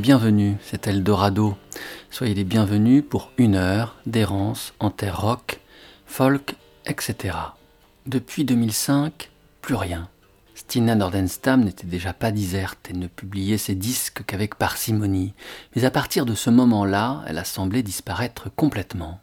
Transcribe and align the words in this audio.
les 0.00 0.06
bienvenus, 0.06 0.56
c'est 0.62 0.86
Eldorado. 0.86 1.58
Soyez 2.10 2.32
les 2.32 2.44
bienvenus 2.44 3.04
pour 3.06 3.32
une 3.36 3.54
heure 3.54 3.96
d'errance 4.06 4.72
en 4.80 4.88
terre 4.88 5.20
rock, 5.20 5.60
folk, 6.06 6.54
etc. 6.86 7.36
Depuis 8.06 8.46
2005, 8.46 9.30
plus 9.60 9.74
rien. 9.74 10.08
Stina 10.54 10.94
Nordenstam 10.94 11.64
n'était 11.64 11.86
déjà 11.86 12.14
pas 12.14 12.30
diserte 12.30 12.88
et 12.88 12.94
ne 12.94 13.08
publiait 13.08 13.58
ses 13.58 13.74
disques 13.74 14.22
qu'avec 14.26 14.54
parcimonie, 14.54 15.34
mais 15.76 15.84
à 15.84 15.90
partir 15.90 16.24
de 16.24 16.34
ce 16.34 16.48
moment-là, 16.48 17.22
elle 17.26 17.36
a 17.36 17.44
semblé 17.44 17.82
disparaître 17.82 18.48
complètement. 18.56 19.20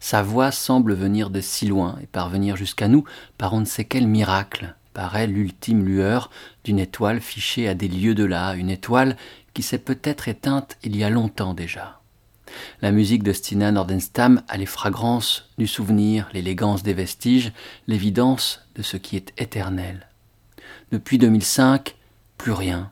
Sa 0.00 0.22
voix 0.22 0.50
semble 0.50 0.92
venir 0.92 1.30
de 1.30 1.40
si 1.40 1.66
loin 1.66 1.96
et 2.02 2.06
parvenir 2.06 2.56
jusqu'à 2.56 2.88
nous 2.88 3.04
par 3.38 3.54
on 3.54 3.60
ne 3.60 3.64
sait 3.64 3.86
quel 3.86 4.06
miracle, 4.06 4.74
paraît 4.94 5.26
l'ultime 5.26 5.84
lueur 5.84 6.30
d'une 6.64 6.78
étoile 6.78 7.20
fichée 7.20 7.68
à 7.68 7.74
des 7.74 7.88
lieues 7.88 8.14
de 8.14 8.24
là, 8.24 8.54
une 8.54 8.70
étoile 8.70 9.16
qui 9.52 9.62
s'est 9.62 9.78
peut-être 9.78 10.28
éteinte 10.28 10.78
il 10.82 10.96
y 10.96 11.04
a 11.04 11.10
longtemps 11.10 11.52
déjà. 11.52 12.00
La 12.80 12.92
musique 12.92 13.22
de 13.22 13.32
Stina 13.32 13.72
Nordenstam 13.72 14.42
a 14.48 14.56
les 14.56 14.66
fragrances 14.66 15.50
du 15.58 15.66
souvenir, 15.66 16.28
l'élégance 16.32 16.82
des 16.82 16.94
vestiges, 16.94 17.52
l'évidence 17.86 18.66
de 18.76 18.82
ce 18.82 18.96
qui 18.96 19.16
est 19.16 19.32
éternel. 19.36 20.08
Depuis 20.92 21.18
2005, 21.18 21.96
plus 22.38 22.52
rien. 22.52 22.90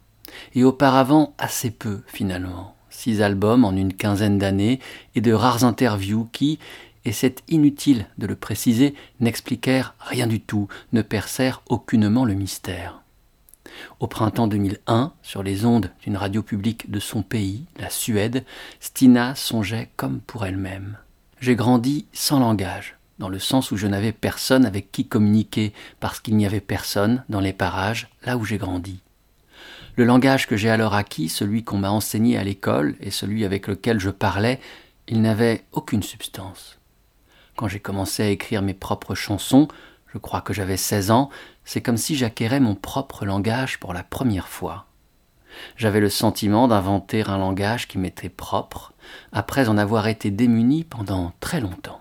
Et 0.54 0.64
auparavant, 0.64 1.34
assez 1.38 1.70
peu 1.70 2.00
finalement. 2.06 2.74
Six 2.90 3.22
albums 3.22 3.64
en 3.64 3.72
une 3.72 3.94
quinzaine 3.94 4.38
d'années 4.38 4.80
et 5.14 5.20
de 5.20 5.32
rares 5.32 5.64
interviews 5.64 6.28
qui, 6.32 6.58
et 7.04 7.12
c'est 7.12 7.42
inutile 7.48 8.06
de 8.18 8.26
le 8.26 8.36
préciser, 8.36 8.94
n'expliquèrent 9.20 9.94
rien 10.00 10.26
du 10.26 10.40
tout, 10.40 10.68
ne 10.92 11.02
percèrent 11.02 11.62
aucunement 11.68 12.24
le 12.24 12.34
mystère. 12.34 13.02
Au 14.00 14.06
printemps 14.06 14.46
2001, 14.46 15.12
sur 15.22 15.42
les 15.42 15.64
ondes 15.64 15.90
d'une 16.02 16.16
radio 16.16 16.42
publique 16.42 16.90
de 16.90 17.00
son 17.00 17.22
pays, 17.22 17.64
la 17.78 17.90
Suède, 17.90 18.44
Stina 18.80 19.34
songeait 19.34 19.90
comme 19.96 20.20
pour 20.20 20.44
elle-même. 20.44 20.98
J'ai 21.40 21.56
grandi 21.56 22.06
sans 22.12 22.38
langage, 22.38 22.96
dans 23.18 23.28
le 23.28 23.38
sens 23.38 23.70
où 23.70 23.76
je 23.76 23.86
n'avais 23.86 24.12
personne 24.12 24.66
avec 24.66 24.92
qui 24.92 25.06
communiquer, 25.06 25.72
parce 26.00 26.20
qu'il 26.20 26.36
n'y 26.36 26.46
avait 26.46 26.60
personne 26.60 27.24
dans 27.28 27.40
les 27.40 27.52
parages, 27.52 28.08
là 28.24 28.36
où 28.36 28.44
j'ai 28.44 28.58
grandi. 28.58 29.00
Le 29.96 30.04
langage 30.04 30.46
que 30.46 30.56
j'ai 30.56 30.70
alors 30.70 30.94
acquis, 30.94 31.28
celui 31.28 31.64
qu'on 31.64 31.78
m'a 31.78 31.90
enseigné 31.90 32.38
à 32.38 32.44
l'école 32.44 32.94
et 33.00 33.10
celui 33.10 33.44
avec 33.44 33.66
lequel 33.66 34.00
je 34.00 34.10
parlais, 34.10 34.58
il 35.08 35.20
n'avait 35.20 35.64
aucune 35.72 36.02
substance. 36.02 36.78
Quand 37.56 37.68
j'ai 37.68 37.80
commencé 37.80 38.22
à 38.22 38.28
écrire 38.28 38.62
mes 38.62 38.74
propres 38.74 39.14
chansons, 39.14 39.68
je 40.12 40.18
crois 40.18 40.40
que 40.40 40.52
j'avais 40.52 40.76
16 40.76 41.10
ans, 41.10 41.30
c'est 41.64 41.80
comme 41.80 41.96
si 41.96 42.16
j'acquérais 42.16 42.60
mon 42.60 42.74
propre 42.74 43.24
langage 43.24 43.78
pour 43.80 43.92
la 43.92 44.02
première 44.02 44.48
fois. 44.48 44.86
J'avais 45.76 46.00
le 46.00 46.08
sentiment 46.08 46.68
d'inventer 46.68 47.22
un 47.26 47.38
langage 47.38 47.88
qui 47.88 47.98
m'était 47.98 48.28
propre, 48.28 48.92
après 49.32 49.68
en 49.68 49.76
avoir 49.76 50.08
été 50.08 50.30
démuni 50.30 50.84
pendant 50.84 51.32
très 51.40 51.60
longtemps. 51.60 52.00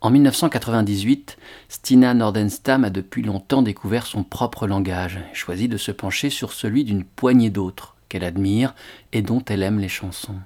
En 0.00 0.10
1998, 0.10 1.36
Stina 1.68 2.14
Nordenstam 2.14 2.84
a 2.84 2.90
depuis 2.90 3.22
longtemps 3.22 3.62
découvert 3.62 4.06
son 4.06 4.24
propre 4.24 4.66
langage 4.66 5.18
et 5.32 5.34
choisi 5.34 5.68
de 5.68 5.76
se 5.76 5.90
pencher 5.90 6.30
sur 6.30 6.52
celui 6.52 6.84
d'une 6.84 7.04
poignée 7.04 7.50
d'autres 7.50 7.96
qu'elle 8.08 8.24
admire 8.24 8.74
et 9.12 9.22
dont 9.22 9.42
elle 9.46 9.62
aime 9.62 9.80
les 9.80 9.88
chansons. 9.88 10.36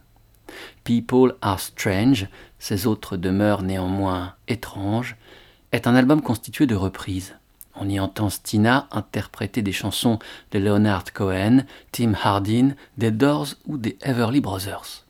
People 0.84 1.34
Are 1.42 1.60
Strange, 1.60 2.28
ces 2.60 2.86
autres 2.86 3.16
demeurent 3.16 3.62
néanmoins 3.62 4.34
étranges, 4.46 5.16
est 5.72 5.88
un 5.88 5.96
album 5.96 6.22
constitué 6.22 6.66
de 6.66 6.76
reprises. 6.76 7.34
On 7.74 7.88
y 7.88 7.98
entend 7.98 8.28
Stina 8.28 8.86
interpréter 8.92 9.62
des 9.62 9.72
chansons 9.72 10.18
de 10.52 10.58
Leonard 10.58 11.12
Cohen, 11.12 11.64
Tim 11.90 12.12
Hardin, 12.22 12.74
des 12.98 13.10
Doors 13.10 13.54
ou 13.66 13.78
des 13.78 13.96
Everly 14.02 14.40
Brothers. 14.40 15.06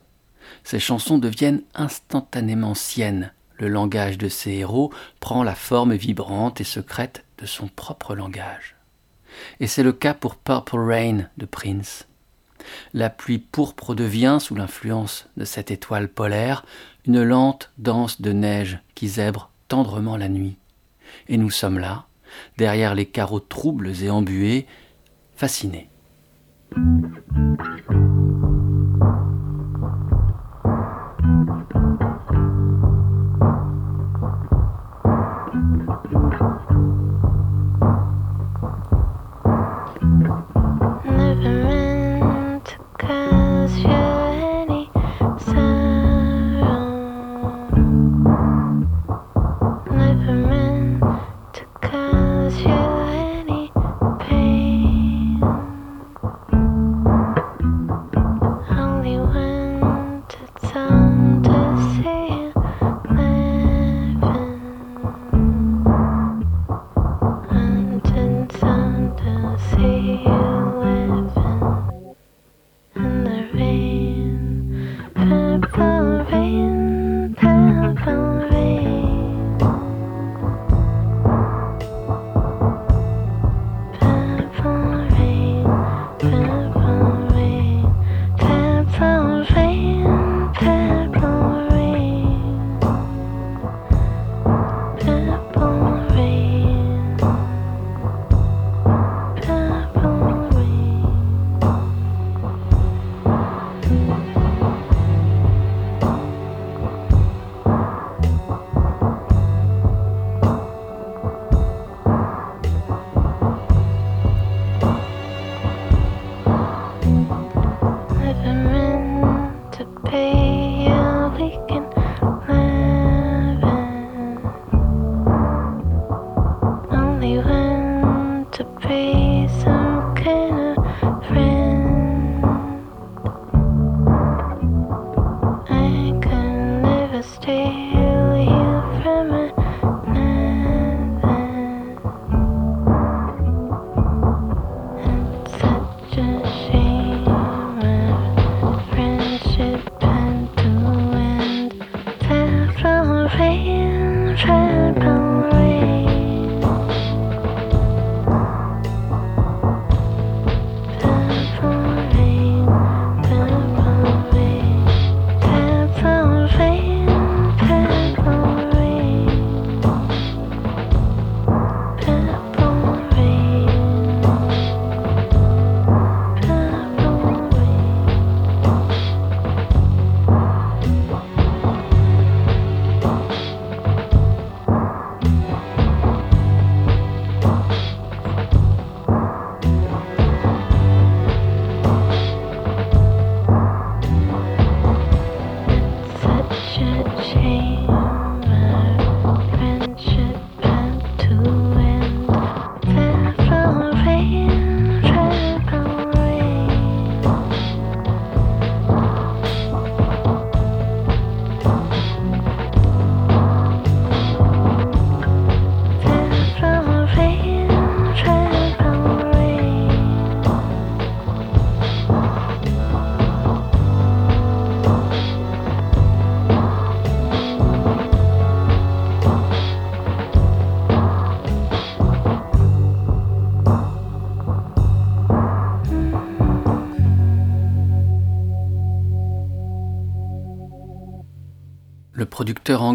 Ces 0.63 0.79
chansons 0.79 1.17
deviennent 1.17 1.63
instantanément 1.75 2.75
siennes. 2.75 3.33
Le 3.57 3.67
langage 3.67 4.17
de 4.17 4.29
ces 4.29 4.51
héros 4.51 4.91
prend 5.19 5.43
la 5.43 5.55
forme 5.55 5.93
vibrante 5.93 6.61
et 6.61 6.65
secrète 6.65 7.25
de 7.39 7.45
son 7.45 7.67
propre 7.67 8.15
langage. 8.15 8.75
Et 9.59 9.67
c'est 9.67 9.83
le 9.83 9.93
cas 9.93 10.13
pour 10.13 10.35
Purple 10.35 10.79
Rain 10.79 11.27
de 11.37 11.45
Prince. 11.45 12.07
La 12.93 13.09
pluie 13.09 13.39
pourpre 13.39 13.95
devient, 13.95 14.37
sous 14.39 14.55
l'influence 14.55 15.27
de 15.37 15.45
cette 15.45 15.71
étoile 15.71 16.07
polaire, 16.07 16.65
une 17.05 17.23
lente 17.23 17.71
danse 17.77 18.21
de 18.21 18.31
neige 18.31 18.79
qui 18.95 19.07
zèbre 19.07 19.51
tendrement 19.67 20.17
la 20.17 20.29
nuit. 20.29 20.57
Et 21.27 21.37
nous 21.37 21.49
sommes 21.49 21.79
là, 21.79 22.05
derrière 22.57 22.95
les 22.95 23.05
carreaux 23.05 23.39
troubles 23.39 23.91
et 24.03 24.09
embués, 24.09 24.67
fascinés. 25.35 25.89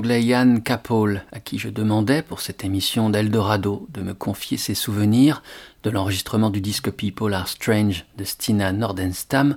Anglais 0.06 0.22
Ian 0.22 0.60
Capole, 0.60 1.24
à 1.32 1.40
qui 1.40 1.58
je 1.58 1.68
demandais 1.68 2.22
pour 2.22 2.40
cette 2.40 2.64
émission 2.64 3.10
d'Eldorado 3.10 3.88
de 3.92 4.02
me 4.02 4.14
confier 4.14 4.56
ses 4.56 4.76
souvenirs 4.76 5.42
de 5.82 5.90
l'enregistrement 5.90 6.50
du 6.50 6.60
disque 6.60 6.92
People 6.92 7.34
Are 7.34 7.48
Strange 7.48 8.06
de 8.16 8.22
Stina 8.22 8.70
Nordenstam, 8.70 9.56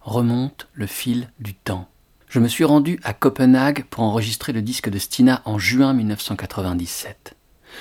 remonte 0.00 0.68
le 0.72 0.86
fil 0.86 1.28
du 1.38 1.52
temps. 1.52 1.86
Je 2.30 2.38
me 2.38 2.48
suis 2.48 2.64
rendu 2.64 2.98
à 3.02 3.12
Copenhague 3.12 3.84
pour 3.90 4.02
enregistrer 4.02 4.54
le 4.54 4.62
disque 4.62 4.88
de 4.88 4.98
Stina 4.98 5.42
en 5.44 5.58
juin 5.58 5.92
1997. 5.92 7.36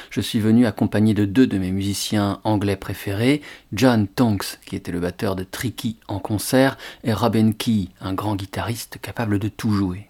Je 0.09 0.19
suis 0.19 0.41
venu 0.41 0.65
accompagné 0.65 1.13
de 1.13 1.23
deux 1.23 1.47
de 1.47 1.57
mes 1.57 1.71
musiciens 1.71 2.41
anglais 2.43 2.75
préférés, 2.75 3.41
John 3.71 4.09
Tonks, 4.09 4.59
qui 4.65 4.75
était 4.75 4.91
le 4.91 4.99
batteur 4.99 5.37
de 5.37 5.45
Tricky 5.45 5.95
en 6.09 6.19
concert, 6.19 6.77
et 7.05 7.13
Robin 7.13 7.53
Key, 7.53 7.87
un 8.01 8.13
grand 8.13 8.35
guitariste 8.35 8.97
capable 9.01 9.39
de 9.39 9.47
tout 9.47 9.71
jouer. 9.71 10.09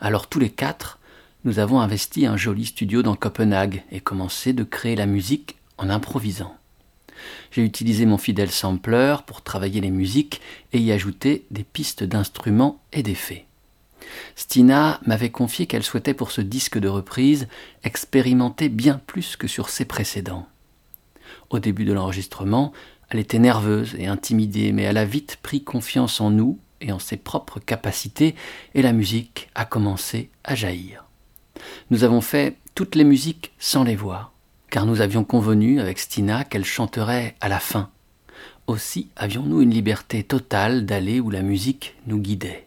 Alors 0.00 0.26
tous 0.26 0.40
les 0.40 0.50
quatre, 0.50 0.98
nous 1.44 1.58
avons 1.58 1.80
investi 1.80 2.26
un 2.26 2.36
joli 2.36 2.66
studio 2.66 3.02
dans 3.02 3.14
Copenhague 3.14 3.82
et 3.90 4.00
commencé 4.00 4.52
de 4.52 4.62
créer 4.62 4.96
la 4.96 5.06
musique 5.06 5.56
en 5.78 5.88
improvisant. 5.88 6.54
J'ai 7.50 7.64
utilisé 7.64 8.04
mon 8.06 8.18
fidèle 8.18 8.50
sampler 8.50 9.16
pour 9.26 9.42
travailler 9.42 9.80
les 9.80 9.90
musiques 9.90 10.40
et 10.72 10.78
y 10.78 10.92
ajouter 10.92 11.46
des 11.50 11.64
pistes 11.64 12.04
d'instruments 12.04 12.80
et 12.92 13.02
d'effets. 13.02 13.46
Stina 14.36 15.00
m'avait 15.06 15.30
confié 15.30 15.66
qu'elle 15.66 15.82
souhaitait 15.82 16.14
pour 16.14 16.30
ce 16.30 16.40
disque 16.40 16.78
de 16.78 16.88
reprise 16.88 17.48
expérimenter 17.84 18.68
bien 18.68 19.00
plus 19.06 19.36
que 19.36 19.46
sur 19.46 19.68
ses 19.68 19.84
précédents. 19.84 20.46
Au 21.48 21.58
début 21.58 21.84
de 21.84 21.92
l'enregistrement, 21.92 22.72
elle 23.08 23.18
était 23.18 23.38
nerveuse 23.38 23.94
et 23.98 24.06
intimidée, 24.06 24.72
mais 24.72 24.82
elle 24.82 24.98
a 24.98 25.04
vite 25.04 25.38
pris 25.42 25.64
confiance 25.64 26.20
en 26.20 26.30
nous 26.30 26.58
et 26.80 26.92
en 26.92 26.98
ses 26.98 27.16
propres 27.16 27.60
capacités, 27.60 28.34
et 28.74 28.82
la 28.82 28.92
musique 28.92 29.50
a 29.54 29.64
commencé 29.64 30.30
à 30.44 30.54
jaillir. 30.54 31.09
Nous 31.90 32.04
avons 32.04 32.20
fait 32.20 32.56
toutes 32.74 32.94
les 32.94 33.04
musiques 33.04 33.52
sans 33.58 33.84
les 33.84 33.96
voix, 33.96 34.32
car 34.70 34.86
nous 34.86 35.00
avions 35.00 35.24
convenu 35.24 35.80
avec 35.80 35.98
Stina 35.98 36.44
qu'elle 36.44 36.64
chanterait 36.64 37.34
à 37.40 37.48
la 37.48 37.60
fin. 37.60 37.90
Aussi 38.66 39.08
avions-nous 39.16 39.62
une 39.62 39.70
liberté 39.70 40.22
totale 40.22 40.86
d'aller 40.86 41.20
où 41.20 41.30
la 41.30 41.42
musique 41.42 41.96
nous 42.06 42.18
guidait. 42.18 42.64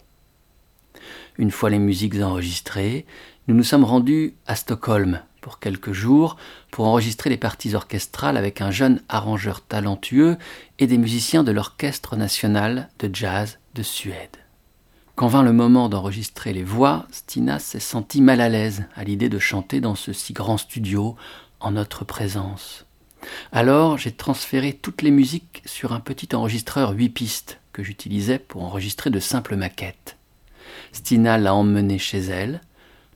Une 1.37 1.51
fois 1.51 1.69
les 1.69 1.79
musiques 1.79 2.19
enregistrées, 2.21 3.05
nous 3.47 3.55
nous 3.55 3.63
sommes 3.63 3.85
rendus 3.85 4.35
à 4.45 4.55
Stockholm 4.55 5.21
pour 5.41 5.59
quelques 5.59 5.91
jours 5.91 6.37
pour 6.71 6.85
enregistrer 6.85 7.29
les 7.29 7.37
parties 7.37 7.75
orchestrales 7.75 8.37
avec 8.37 8.61
un 8.61 8.71
jeune 8.71 9.01
arrangeur 9.09 9.65
talentueux 9.65 10.37
et 10.79 10.87
des 10.87 10.97
musiciens 10.97 11.43
de 11.43 11.51
l'Orchestre 11.51 12.15
national 12.15 12.89
de 12.99 13.13
jazz 13.13 13.59
de 13.75 13.83
Suède. 13.83 14.42
Quand 15.15 15.27
vint 15.27 15.43
le 15.43 15.53
moment 15.53 15.89
d'enregistrer 15.89 16.53
les 16.53 16.63
voix, 16.63 17.05
Stina 17.11 17.59
s'est 17.59 17.79
sentie 17.79 18.21
mal 18.21 18.41
à 18.41 18.49
l'aise 18.49 18.85
à 18.95 19.03
l'idée 19.03 19.29
de 19.29 19.37
chanter 19.37 19.79
dans 19.79 19.93
ce 19.93 20.11
si 20.11 20.33
grand 20.33 20.57
studio 20.57 21.15
en 21.59 21.71
notre 21.71 22.03
présence. 22.03 22.85
Alors 23.51 23.99
j'ai 23.99 24.11
transféré 24.11 24.73
toutes 24.73 25.03
les 25.03 25.11
musiques 25.11 25.61
sur 25.65 25.93
un 25.93 25.99
petit 25.99 26.35
enregistreur 26.35 26.91
8 26.91 27.09
pistes 27.09 27.59
que 27.73 27.83
j'utilisais 27.83 28.39
pour 28.39 28.63
enregistrer 28.63 29.11
de 29.11 29.19
simples 29.19 29.55
maquettes. 29.55 30.17
Stina 30.93 31.37
l'a 31.37 31.53
emmenée 31.53 31.99
chez 31.99 32.19
elle, 32.19 32.61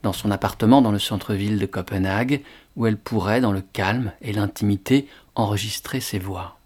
dans 0.04 0.12
son 0.12 0.30
appartement 0.30 0.80
dans 0.80 0.92
le 0.92 1.00
centre-ville 1.00 1.58
de 1.58 1.66
Copenhague, 1.66 2.42
où 2.76 2.86
elle 2.86 2.96
pourrait, 2.96 3.40
dans 3.40 3.52
le 3.52 3.60
calme 3.60 4.12
et 4.22 4.32
l'intimité, 4.32 5.08
enregistrer 5.34 6.00
ses 6.00 6.20
voix. 6.20 6.57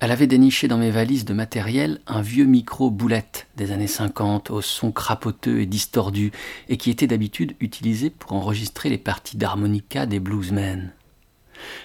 Elle 0.00 0.12
avait 0.12 0.28
déniché 0.28 0.68
dans 0.68 0.78
mes 0.78 0.92
valises 0.92 1.24
de 1.24 1.34
matériel 1.34 2.00
un 2.06 2.22
vieux 2.22 2.44
micro 2.44 2.88
boulette 2.88 3.48
des 3.56 3.72
années 3.72 3.88
50 3.88 4.50
au 4.52 4.62
son 4.62 4.92
crapoteux 4.92 5.60
et 5.60 5.66
distordu 5.66 6.30
et 6.68 6.76
qui 6.76 6.90
était 6.90 7.08
d'habitude 7.08 7.56
utilisé 7.58 8.08
pour 8.08 8.34
enregistrer 8.34 8.90
les 8.90 8.98
parties 8.98 9.36
d'harmonica 9.36 10.06
des 10.06 10.20
bluesmen. 10.20 10.92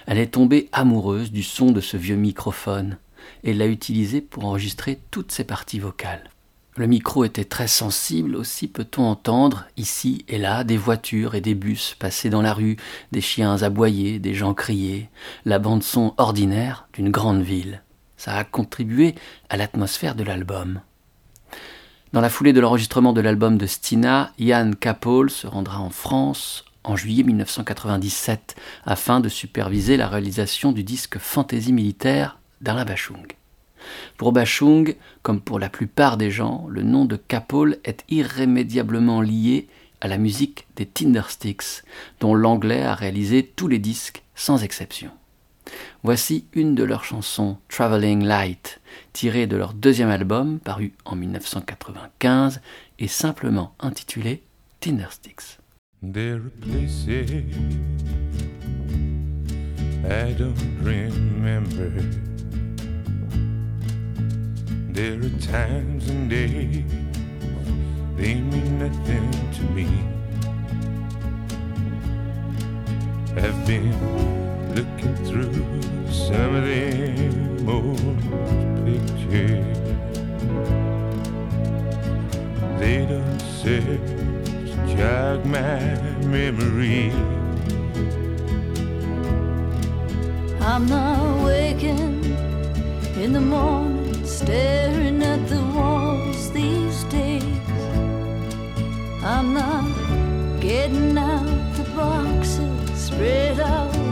Elle 0.06 0.18
est 0.18 0.34
tombée 0.34 0.68
amoureuse 0.70 1.32
du 1.32 1.42
son 1.42 1.72
de 1.72 1.80
ce 1.80 1.96
vieux 1.96 2.14
microphone 2.14 2.98
et 3.42 3.52
l'a 3.52 3.66
utilisé 3.66 4.20
pour 4.20 4.44
enregistrer 4.44 5.00
toutes 5.10 5.32
ses 5.32 5.44
parties 5.44 5.80
vocales. 5.80 6.30
Le 6.76 6.86
micro 6.86 7.24
était 7.24 7.44
très 7.44 7.68
sensible, 7.68 8.36
aussi 8.36 8.68
peut-on 8.68 9.04
entendre, 9.04 9.66
ici 9.76 10.24
et 10.28 10.38
là, 10.38 10.62
des 10.62 10.76
voitures 10.76 11.34
et 11.34 11.40
des 11.40 11.54
bus 11.54 11.96
passer 11.98 12.30
dans 12.30 12.42
la 12.42 12.52
rue, 12.52 12.76
des 13.10 13.20
chiens 13.20 13.62
aboyer, 13.62 14.20
des 14.20 14.34
gens 14.34 14.54
crier, 14.54 15.08
la 15.44 15.58
bande-son 15.58 16.14
ordinaire 16.16 16.88
d'une 16.92 17.10
grande 17.10 17.42
ville. 17.42 17.83
Ça 18.24 18.36
a 18.36 18.44
contribué 18.44 19.14
à 19.50 19.58
l'atmosphère 19.58 20.14
de 20.14 20.24
l'album. 20.24 20.80
Dans 22.14 22.22
la 22.22 22.30
foulée 22.30 22.54
de 22.54 22.60
l'enregistrement 22.60 23.12
de 23.12 23.20
l'album 23.20 23.58
de 23.58 23.66
Stina, 23.66 24.32
Ian 24.38 24.70
Capole 24.80 25.28
se 25.28 25.46
rendra 25.46 25.78
en 25.78 25.90
France 25.90 26.64
en 26.84 26.96
juillet 26.96 27.22
1997 27.22 28.56
afin 28.86 29.20
de 29.20 29.28
superviser 29.28 29.98
la 29.98 30.08
réalisation 30.08 30.72
du 30.72 30.84
disque 30.84 31.18
Fantaisie 31.18 31.74
militaire 31.74 32.38
d'Alain 32.62 32.86
Bachung. 32.86 33.26
Pour 34.16 34.32
Bachung, 34.32 34.96
comme 35.20 35.42
pour 35.42 35.58
la 35.58 35.68
plupart 35.68 36.16
des 36.16 36.30
gens, 36.30 36.64
le 36.70 36.82
nom 36.82 37.04
de 37.04 37.16
Capole 37.16 37.76
est 37.84 38.04
irrémédiablement 38.08 39.20
lié 39.20 39.68
à 40.00 40.08
la 40.08 40.16
musique 40.16 40.66
des 40.76 40.86
Tindersticks, 40.86 41.82
dont 42.20 42.34
l'anglais 42.34 42.84
a 42.84 42.94
réalisé 42.94 43.44
tous 43.44 43.68
les 43.68 43.78
disques 43.78 44.22
sans 44.34 44.64
exception. 44.64 45.10
Voici 46.02 46.46
une 46.52 46.74
de 46.74 46.84
leurs 46.84 47.04
chansons, 47.04 47.56
Traveling 47.68 48.24
Light, 48.24 48.80
tirée 49.12 49.46
de 49.46 49.56
leur 49.56 49.72
deuxième 49.74 50.10
album 50.10 50.60
paru 50.60 50.92
en 51.04 51.16
1995 51.16 52.60
et 52.98 53.08
simplement 53.08 53.74
intitulée 53.80 54.42
Tindersticks. 54.80 55.58
There 64.94 65.20
are 65.24 65.38
times 65.40 66.08
and 66.08 66.30
days 66.30 66.84
they 68.16 68.34
mean 68.34 68.78
nothing 68.78 69.30
to 69.54 69.62
me. 69.74 69.88
Looking 74.74 75.14
through 75.24 75.52
some 76.10 76.56
of 76.56 76.64
them 76.64 77.68
old 77.68 77.96
pictures. 78.84 79.78
They 82.80 83.06
don't 83.06 83.40
serve 83.40 84.04
to 84.66 84.96
jog 84.96 85.46
my 85.46 85.78
memory. 86.26 87.12
I'm 90.60 90.86
not 90.86 91.44
waking 91.44 92.24
in 93.22 93.32
the 93.32 93.40
morning 93.40 94.26
staring 94.26 95.22
at 95.22 95.46
the 95.48 95.62
walls 95.76 96.50
these 96.50 97.04
days. 97.04 97.44
I'm 99.22 99.54
not 99.54 99.86
getting 100.60 101.16
out 101.16 101.46
the 101.76 101.84
boxes 101.94 102.74
spread 103.06 103.60
out 103.60 104.03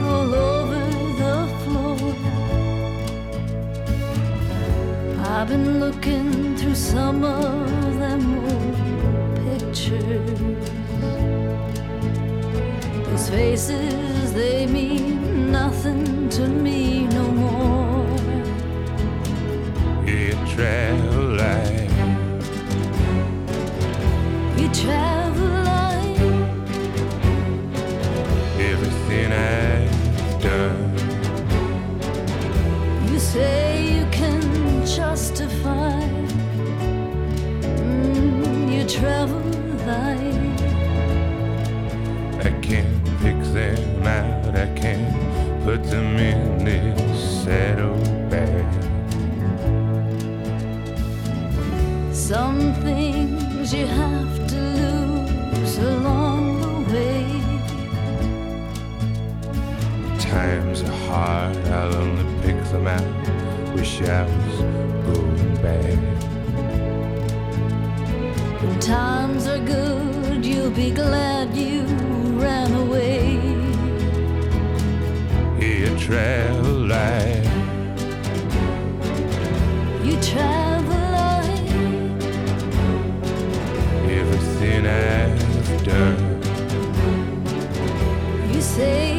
I've 5.34 5.48
been 5.48 5.80
looking 5.80 6.56
through 6.56 6.74
some 6.74 7.24
of 7.24 7.98
them 7.98 8.22
old 8.44 9.36
pictures. 9.44 10.30
Those 13.06 13.30
faces, 13.30 14.34
they 14.34 14.66
mean 14.66 15.50
nothing 15.50 16.28
to 16.28 16.46
me 16.46 17.06
no 17.06 17.24
more 17.32 17.72
light. 20.92 21.12
Mm, 37.64 38.73
you 38.73 38.85
travel 38.88 39.40
light. 39.87 40.61
I 42.45 42.50
can't 42.61 43.04
pick 43.21 43.40
them 43.52 44.07
out. 44.07 44.57
I 44.57 44.66
can't 44.75 45.64
put 45.64 45.85
them 45.85 46.16
in 46.16 46.64
this 46.64 47.45
saddlebag. 47.45 48.66
Some 52.12 52.75
things 52.83 53.73
you 53.73 53.87
have 53.87 54.49
to 54.49 54.61
lose 54.61 55.78
along 55.78 56.61
the 56.61 56.92
way. 56.92 57.26
Times 60.19 60.83
are 60.83 60.99
hard, 61.07 61.57
I'll 61.69 61.95
only 61.95 62.25
pick 62.42 62.62
them 62.73 62.87
out. 62.87 63.75
Wish 63.75 64.02
I 64.02 64.25
was 64.25 64.91
back. 65.62 65.97
When 68.61 68.78
times 68.81 69.47
are 69.47 69.61
good, 69.61 70.45
you'll 70.45 70.71
be 70.71 70.90
glad 70.90 71.57
you 71.57 71.83
ran 72.37 72.75
away. 72.75 73.40
You 75.61 75.97
travel 75.99 76.87
light. 76.95 77.45
You 80.02 80.21
travel 80.21 81.02
light. 81.19 81.69
Everything 84.21 84.87
I've 84.87 85.85
done. 85.85 86.19
You 88.52 88.61
say 88.61 89.12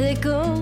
ethical 0.00 0.59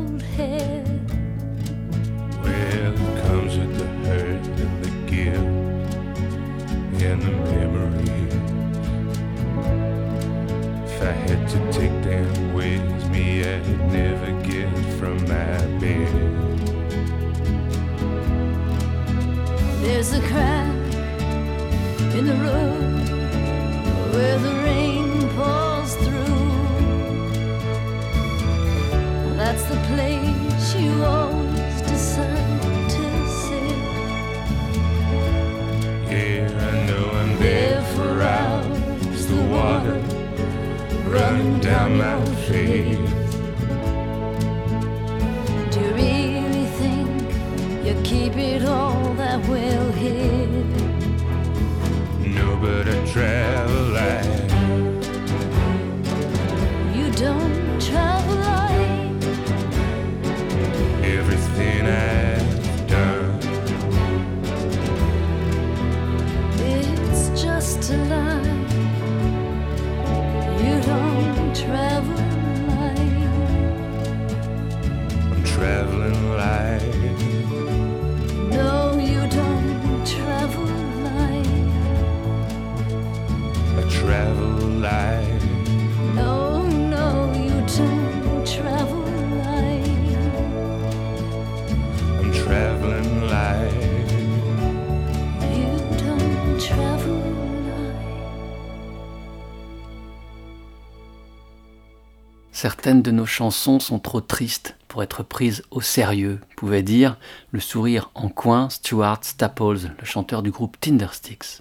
Certaines 102.89 103.03
de 103.03 103.11
nos 103.11 103.27
chansons 103.27 103.81
sont 103.81 103.99
trop 103.99 104.23
tristes 104.23 104.75
pour 104.89 105.03
être 105.03 105.23
prises 105.23 105.63
au 105.71 105.83
sérieux, 105.83 106.41
pouvait 106.57 106.83
dire 106.83 107.19
le 107.53 107.61
sourire 107.61 108.11
en 108.15 108.31
coin 108.31 108.71
Stuart 108.71 109.19
Staples, 109.21 109.91
le 109.99 110.07
chanteur 110.07 110.43
du 110.43 110.51
groupe 110.51 110.81
Tindersticks. 110.81 111.61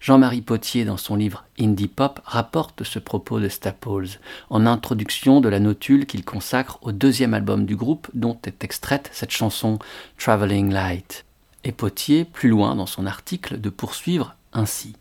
Jean-Marie 0.00 0.42
Potier, 0.42 0.84
dans 0.84 0.98
son 0.98 1.16
livre 1.16 1.42
Indie 1.58 1.88
Pop, 1.88 2.20
rapporte 2.24 2.84
ce 2.84 3.00
propos 3.00 3.40
de 3.40 3.48
Staples 3.48 4.20
en 4.48 4.66
introduction 4.66 5.40
de 5.40 5.48
la 5.48 5.58
notule 5.58 6.06
qu'il 6.06 6.24
consacre 6.24 6.78
au 6.82 6.92
deuxième 6.92 7.34
album 7.34 7.66
du 7.66 7.74
groupe 7.74 8.06
dont 8.14 8.38
est 8.46 8.62
extraite 8.62 9.10
cette 9.12 9.32
chanson 9.32 9.80
Traveling 10.16 10.72
Light. 10.72 11.24
Et 11.64 11.72
Potier, 11.72 12.24
plus 12.24 12.50
loin 12.50 12.76
dans 12.76 12.86
son 12.86 13.06
article, 13.06 13.60
de 13.60 13.68
poursuivre 13.68 14.36
ainsi. 14.52 14.94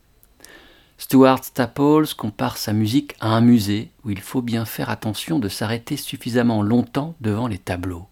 Stuart 0.97 1.43
Staples 1.43 2.15
compare 2.17 2.57
sa 2.57 2.71
musique 2.71 3.15
à 3.19 3.29
un 3.29 3.41
musée 3.41 3.91
où 4.03 4.11
il 4.11 4.21
faut 4.21 4.41
bien 4.41 4.65
faire 4.65 4.89
attention 4.89 5.39
de 5.39 5.49
s'arrêter 5.49 5.97
suffisamment 5.97 6.61
longtemps 6.61 7.15
devant 7.19 7.47
les 7.47 7.57
tableaux. 7.57 8.07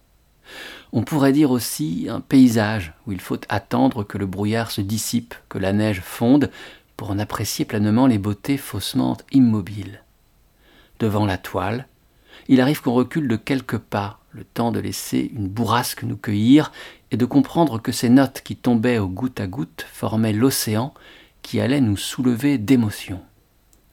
On 0.92 1.02
pourrait 1.02 1.32
dire 1.32 1.50
aussi 1.50 2.06
un 2.10 2.20
paysage 2.20 2.92
où 3.06 3.12
il 3.12 3.20
faut 3.20 3.40
attendre 3.48 4.04
que 4.04 4.18
le 4.18 4.26
brouillard 4.26 4.70
se 4.70 4.82
dissipe, 4.82 5.34
que 5.48 5.58
la 5.58 5.72
neige 5.72 6.02
fonde, 6.02 6.50
pour 6.96 7.10
en 7.10 7.18
apprécier 7.18 7.64
pleinement 7.64 8.06
les 8.06 8.18
beautés 8.18 8.58
faussement 8.58 9.16
immobiles. 9.32 10.02
Devant 11.00 11.26
la 11.26 11.38
toile, 11.38 11.88
il 12.48 12.60
arrive 12.60 12.82
qu'on 12.82 12.92
recule 12.92 13.26
de 13.26 13.36
quelques 13.36 13.78
pas, 13.78 14.20
le 14.30 14.44
temps 14.44 14.72
de 14.72 14.78
laisser 14.78 15.32
une 15.34 15.48
bourrasque 15.48 16.02
nous 16.02 16.16
cueillir 16.16 16.70
et 17.10 17.16
de 17.16 17.24
comprendre 17.24 17.80
que 17.80 17.92
ces 17.92 18.08
notes 18.08 18.42
qui 18.44 18.56
tombaient 18.56 18.98
au 18.98 19.08
goutte 19.08 19.40
à 19.40 19.46
goutte 19.46 19.86
formaient 19.90 20.32
l'océan 20.32 20.92
qui 21.44 21.60
allait 21.60 21.82
nous 21.82 21.98
soulever 21.98 22.58
d'émotion. 22.58 23.20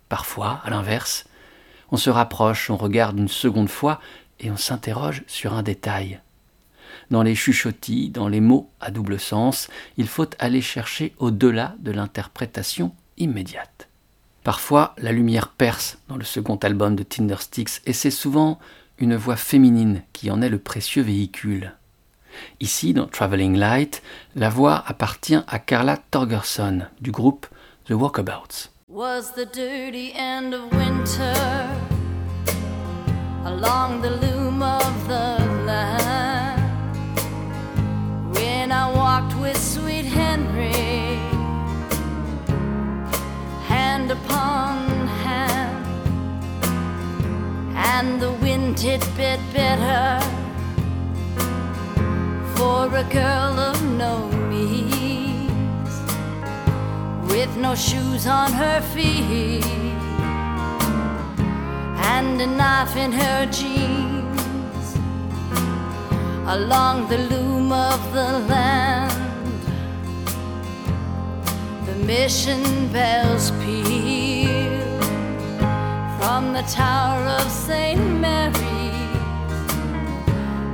Parfois, 0.09 0.61
à 0.63 0.69
l'inverse, 0.71 1.25
on 1.91 1.97
se 1.97 2.09
rapproche, 2.09 2.69
on 2.69 2.77
regarde 2.77 3.19
une 3.19 3.27
seconde 3.27 3.69
fois 3.69 3.99
et 4.39 4.49
on 4.49 4.57
s'interroge 4.57 5.23
sur 5.27 5.53
un 5.53 5.61
détail. 5.61 6.21
Dans 7.11 7.23
les 7.23 7.35
chuchotis, 7.35 8.09
dans 8.09 8.29
les 8.29 8.39
mots 8.39 8.71
à 8.79 8.89
double 8.89 9.19
sens, 9.19 9.67
il 9.97 10.07
faut 10.07 10.29
aller 10.39 10.61
chercher 10.61 11.13
au-delà 11.17 11.75
de 11.79 11.91
l'interprétation 11.91 12.95
immédiate. 13.17 13.89
Parfois, 14.43 14.95
la 14.97 15.11
lumière 15.11 15.49
perce 15.49 15.99
dans 16.07 16.17
le 16.17 16.23
second 16.23 16.55
album 16.55 16.95
de 16.95 17.03
Tindersticks 17.03 17.81
et 17.85 17.93
c'est 17.93 18.11
souvent 18.11 18.59
une 18.97 19.15
voix 19.15 19.35
féminine 19.35 20.03
qui 20.13 20.31
en 20.31 20.41
est 20.41 20.49
le 20.49 20.57
précieux 20.57 21.03
véhicule. 21.03 21.73
Ici, 22.59 22.93
dans 22.93 23.07
Traveling 23.07 23.57
Light, 23.57 24.01
la 24.35 24.49
voix 24.49 24.83
appartient 24.87 25.43
à 25.47 25.59
Carla 25.59 25.97
Torgerson 26.11 26.81
du 26.99 27.11
groupe 27.11 27.47
The 27.85 27.91
Walkabouts. 27.91 28.69
was 28.91 29.31
the 29.31 29.45
dirty 29.45 30.11
end 30.13 30.53
of 30.53 30.69
winter 30.73 31.77
along 33.45 34.01
the 34.01 34.09
loom 34.09 34.61
of 34.61 35.07
the 35.07 35.37
land? 35.65 36.61
When 38.35 38.73
I 38.73 38.91
walked 38.93 39.39
with 39.39 39.55
sweet 39.55 40.03
Henry 40.03 40.73
hand 43.65 44.11
upon 44.11 45.07
hand 45.23 45.85
and 47.73 48.21
the 48.21 48.33
wind 48.43 48.75
did 48.75 48.99
bit 49.15 49.39
better 49.53 50.40
for 52.61 52.85
a 52.95 53.03
girl 53.05 53.55
of 53.69 53.77
no 54.03 54.15
means 54.51 55.93
with 57.31 57.51
no 57.57 57.73
shoes 57.73 58.27
on 58.27 58.49
her 58.53 58.79
feet 58.93 59.65
and 62.15 62.39
a 62.39 62.45
knife 62.45 62.95
in 62.95 63.11
her 63.11 63.39
jeans 63.57 64.87
along 66.57 67.07
the 67.13 67.17
loom 67.31 67.71
of 67.71 67.99
the 68.17 68.29
land. 68.53 69.61
The 71.87 71.95
mission 72.13 72.61
bells 72.95 73.49
peal 73.61 74.99
from 76.19 76.53
the 76.53 76.65
tower 76.81 77.23
of 77.39 77.47
St. 77.49 78.03
Mary's 78.25 78.70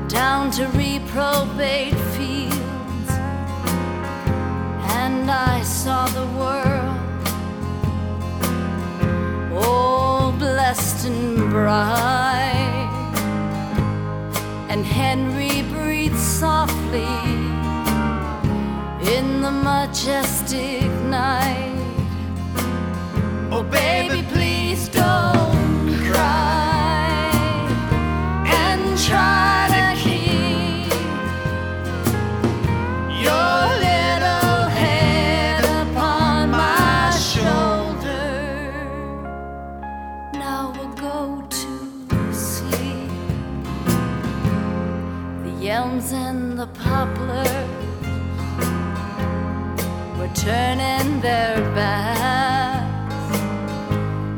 down 0.08 0.50
to 0.50 0.66
reprobate 0.68 1.94
fields, 2.16 3.12
and 5.00 5.30
I 5.30 5.62
saw 5.64 6.08
the 6.08 6.26
world, 6.40 6.98
oh, 9.54 10.34
blessed 10.40 11.08
and 11.08 11.50
bright, 11.50 12.90
and 14.70 14.86
Henry 14.86 15.62
breathed 15.74 16.18
softly 16.18 17.04
in 19.16 19.42
the 19.42 19.52
majestic 19.52 20.90
night. 21.04 21.74
Oh, 23.52 23.64
baby, 23.64 24.26
please 24.32 24.88
don't 24.88 26.12
cry 26.12 26.57
elms 45.78 46.12
and 46.12 46.58
the 46.58 46.66
poplars 46.86 47.70
were 50.18 50.34
turning 50.48 51.08
their 51.22 51.56
backs 51.78 53.38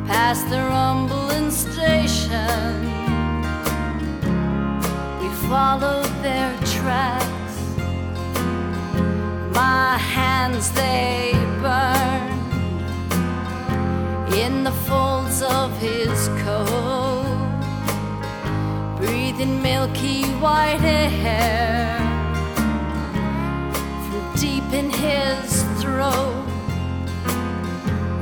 past 0.09 0.43
the 0.53 0.61
rumbling 0.75 1.49
station. 1.49 2.73
We 5.21 5.29
followed 5.49 6.13
their 6.27 6.51
tracks. 6.75 7.55
My 9.61 9.97
hands 10.15 10.65
they 10.79 11.31
burned 11.63 12.41
in 14.43 14.53
the 14.67 14.75
folds 14.87 15.41
of 15.41 15.69
his 15.87 16.19
coat, 16.43 16.78
breathing 19.39 19.61
milky 19.61 20.23
white 20.41 20.81
hair 20.81 21.97
from 24.09 24.35
deep 24.35 24.73
in 24.73 24.89
his 24.89 25.63
throat. 25.81 26.45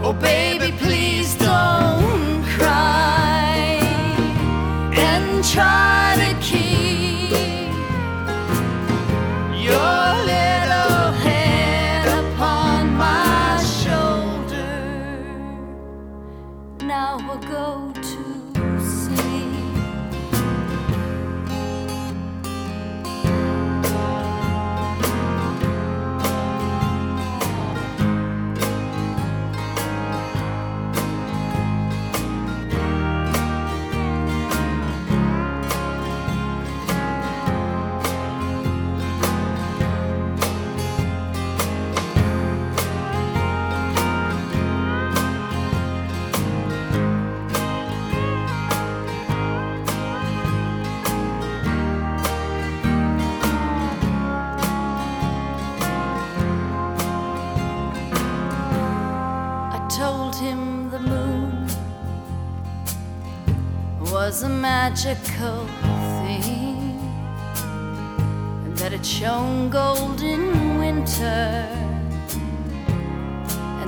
Oh, 0.04 0.14
baby, 0.14 0.78
please 0.78 1.36
don't 1.36 2.44
cry 2.56 3.80
and 4.94 5.44
try 5.44 5.87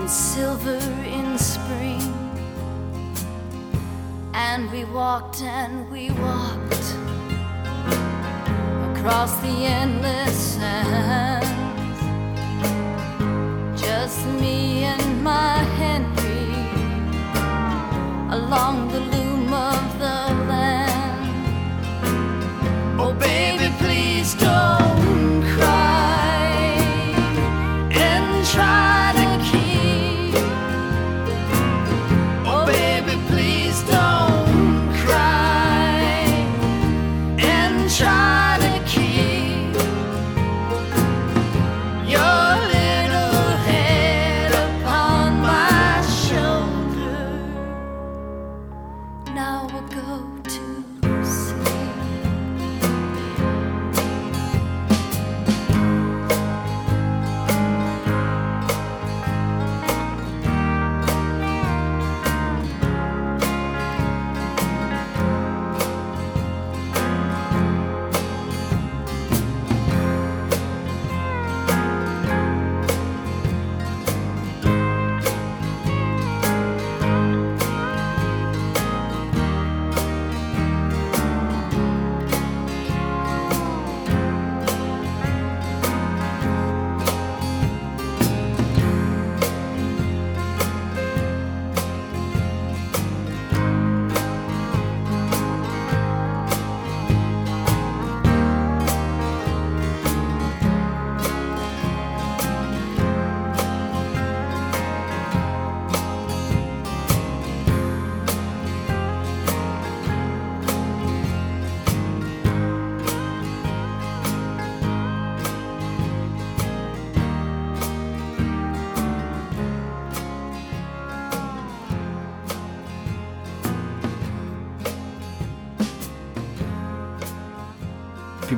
silver 0.10 0.80
in 1.06 1.38
spring. 1.38 2.02
And 4.34 4.72
we 4.72 4.84
walked 4.86 5.44
and 5.44 5.88
we 5.92 6.10
walked 6.12 6.96
across 8.90 9.40
the 9.42 9.66
endless 9.66 10.56
sands 10.56 11.48
just 13.80 14.26
me 14.42 14.84
and 14.84 15.24
my 15.24 15.58
Henry 15.78 16.56
along 18.34 18.88
the 18.92 19.00
loom 19.00 19.54
of 19.54 20.00
the 20.00 20.20
land. 20.50 21.30
Oh, 23.00 23.14
baby, 23.14 23.72
please 23.78 24.34
don't 24.34 24.79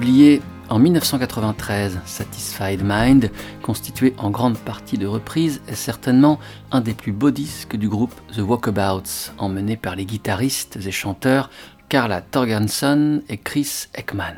Publié 0.01 0.41
En 0.69 0.79
1993, 0.79 1.99
Satisfied 2.07 2.81
Mind, 2.83 3.29
constitué 3.61 4.15
en 4.17 4.31
grande 4.31 4.57
partie 4.57 4.97
de 4.97 5.05
reprises, 5.05 5.61
est 5.67 5.75
certainement 5.75 6.39
un 6.71 6.81
des 6.81 6.95
plus 6.95 7.11
beaux 7.11 7.29
disques 7.29 7.75
du 7.75 7.87
groupe 7.87 8.15
The 8.35 8.39
Walkabouts, 8.39 9.31
emmené 9.37 9.77
par 9.77 9.95
les 9.95 10.05
guitaristes 10.05 10.79
et 10.83 10.91
chanteurs 10.91 11.51
Carla 11.87 12.21
Torgerson 12.21 13.21
et 13.29 13.37
Chris 13.37 13.89
Ekman. 13.93 14.37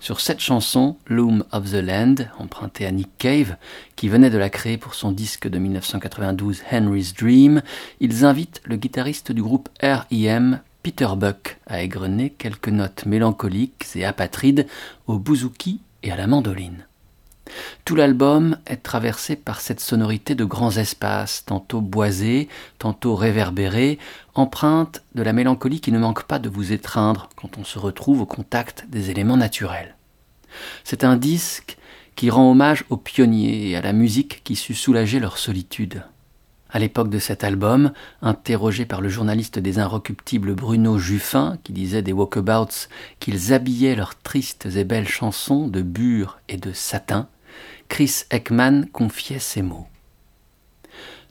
Sur 0.00 0.20
cette 0.20 0.40
chanson, 0.40 0.96
Loom 1.06 1.44
of 1.52 1.70
the 1.70 1.74
Land, 1.74 2.16
empruntée 2.40 2.84
à 2.84 2.90
Nick 2.90 3.16
Cave, 3.18 3.54
qui 3.94 4.08
venait 4.08 4.30
de 4.30 4.38
la 4.38 4.50
créer 4.50 4.78
pour 4.78 4.96
son 4.96 5.12
disque 5.12 5.46
de 5.46 5.60
1992 5.60 6.60
Henry's 6.72 7.14
Dream, 7.14 7.62
ils 8.00 8.24
invitent 8.24 8.60
le 8.64 8.74
guitariste 8.74 9.30
du 9.30 9.44
groupe 9.44 9.68
R.E.M., 9.80 10.60
Peter 10.82 11.08
Buck 11.16 11.58
a 11.66 11.80
égrené 11.82 12.30
quelques 12.30 12.68
notes 12.68 13.06
mélancoliques 13.06 13.86
et 13.94 14.04
apatrides 14.04 14.66
au 15.06 15.18
bouzouki 15.18 15.80
et 16.02 16.10
à 16.10 16.16
la 16.16 16.26
mandoline. 16.26 16.86
Tout 17.84 17.94
l'album 17.94 18.56
est 18.66 18.82
traversé 18.82 19.36
par 19.36 19.60
cette 19.60 19.80
sonorité 19.80 20.34
de 20.34 20.44
grands 20.44 20.76
espaces, 20.76 21.44
tantôt 21.44 21.80
boisés, 21.80 22.48
tantôt 22.78 23.14
réverbérés, 23.14 23.98
empreinte 24.34 25.02
de 25.14 25.22
la 25.22 25.32
mélancolie 25.32 25.80
qui 25.80 25.92
ne 25.92 25.98
manque 25.98 26.24
pas 26.24 26.38
de 26.38 26.48
vous 26.48 26.72
étreindre 26.72 27.28
quand 27.36 27.58
on 27.58 27.64
se 27.64 27.78
retrouve 27.78 28.20
au 28.20 28.26
contact 28.26 28.86
des 28.88 29.10
éléments 29.10 29.36
naturels. 29.36 29.96
C'est 30.84 31.04
un 31.04 31.16
disque 31.16 31.76
qui 32.16 32.30
rend 32.30 32.50
hommage 32.50 32.84
aux 32.90 32.96
pionniers 32.96 33.70
et 33.70 33.76
à 33.76 33.80
la 33.80 33.92
musique 33.92 34.42
qui 34.44 34.56
sut 34.56 34.74
soulager 34.74 35.20
leur 35.20 35.38
solitude. 35.38 36.02
À 36.74 36.78
l'époque 36.78 37.10
de 37.10 37.18
cet 37.18 37.44
album, 37.44 37.92
interrogé 38.22 38.86
par 38.86 39.02
le 39.02 39.10
journaliste 39.10 39.58
des 39.58 39.78
Inrecuptibles 39.78 40.54
Bruno 40.54 40.98
Juffin, 40.98 41.58
qui 41.64 41.74
disait 41.74 42.00
des 42.00 42.14
Walkabouts 42.14 42.88
qu'ils 43.20 43.52
habillaient 43.52 43.94
leurs 43.94 44.18
tristes 44.18 44.66
et 44.74 44.84
belles 44.84 45.08
chansons 45.08 45.68
de 45.68 45.82
bure 45.82 46.40
et 46.48 46.56
de 46.56 46.72
satin, 46.72 47.28
Chris 47.88 48.22
Ekman 48.30 48.86
confiait 48.90 49.38
ces 49.38 49.60
mots. 49.60 49.86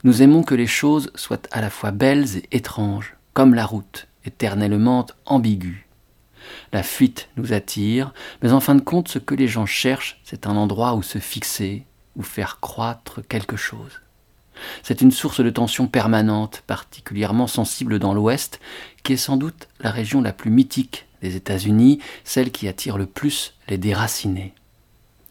Nous 0.03 0.21
aimons 0.21 0.43
que 0.43 0.53
les 0.53 0.67
choses 0.67 1.11
soient 1.15 1.41
à 1.49 1.61
la 1.61 1.71
fois 1.71 1.89
belles 1.89 2.37
et 2.37 2.57
étranges, 2.57 3.15
comme 3.33 3.55
la 3.55 3.65
route, 3.65 4.07
éternellement 4.25 5.07
ambiguë. 5.25 5.87
La 6.71 6.83
fuite 6.83 7.29
nous 7.35 7.51
attire, 7.51 8.13
mais 8.43 8.51
en 8.51 8.59
fin 8.59 8.75
de 8.75 8.81
compte, 8.81 9.07
ce 9.07 9.17
que 9.17 9.33
les 9.33 9.47
gens 9.47 9.65
cherchent, 9.65 10.21
c'est 10.23 10.45
un 10.45 10.55
endroit 10.55 10.93
où 10.93 11.01
se 11.01 11.17
fixer, 11.17 11.83
où 12.15 12.21
faire 12.21 12.59
croître 12.59 13.21
quelque 13.27 13.57
chose. 13.57 14.01
C'est 14.83 15.01
une 15.01 15.11
source 15.11 15.41
de 15.41 15.49
tension 15.49 15.87
permanente, 15.87 16.63
particulièrement 16.67 17.47
sensible 17.47 17.99
dans 17.99 18.13
l'Ouest, 18.13 18.59
qui 19.03 19.13
est 19.13 19.17
sans 19.17 19.37
doute 19.37 19.67
la 19.79 19.91
région 19.91 20.21
la 20.21 20.33
plus 20.33 20.51
mythique 20.51 21.07
des 21.21 21.35
États-Unis, 21.35 21.99
celle 22.23 22.51
qui 22.51 22.67
attire 22.67 22.97
le 22.97 23.05
plus 23.05 23.53
les 23.67 23.77
déracinés. 23.77 24.53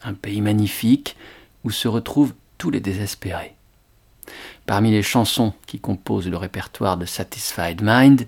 Un 0.02 0.14
pays 0.14 0.40
magnifique 0.40 1.16
où 1.64 1.70
se 1.70 1.88
retrouvent 1.88 2.34
tous 2.58 2.70
les 2.70 2.80
désespérés. 2.80 3.54
Parmi 4.66 4.90
les 4.90 5.02
chansons 5.02 5.52
qui 5.66 5.80
composent 5.80 6.28
le 6.28 6.36
répertoire 6.36 6.96
de 6.96 7.06
Satisfied 7.06 7.80
Mind, 7.82 8.26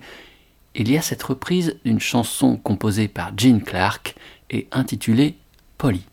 il 0.75 0.91
y 0.91 0.97
a 0.97 1.01
cette 1.01 1.23
reprise 1.23 1.77
d'une 1.85 1.99
chanson 1.99 2.57
composée 2.57 3.07
par 3.07 3.37
Gene 3.37 3.61
Clark 3.61 4.15
et 4.49 4.67
intitulée 4.71 5.35
Polly. 5.77 6.03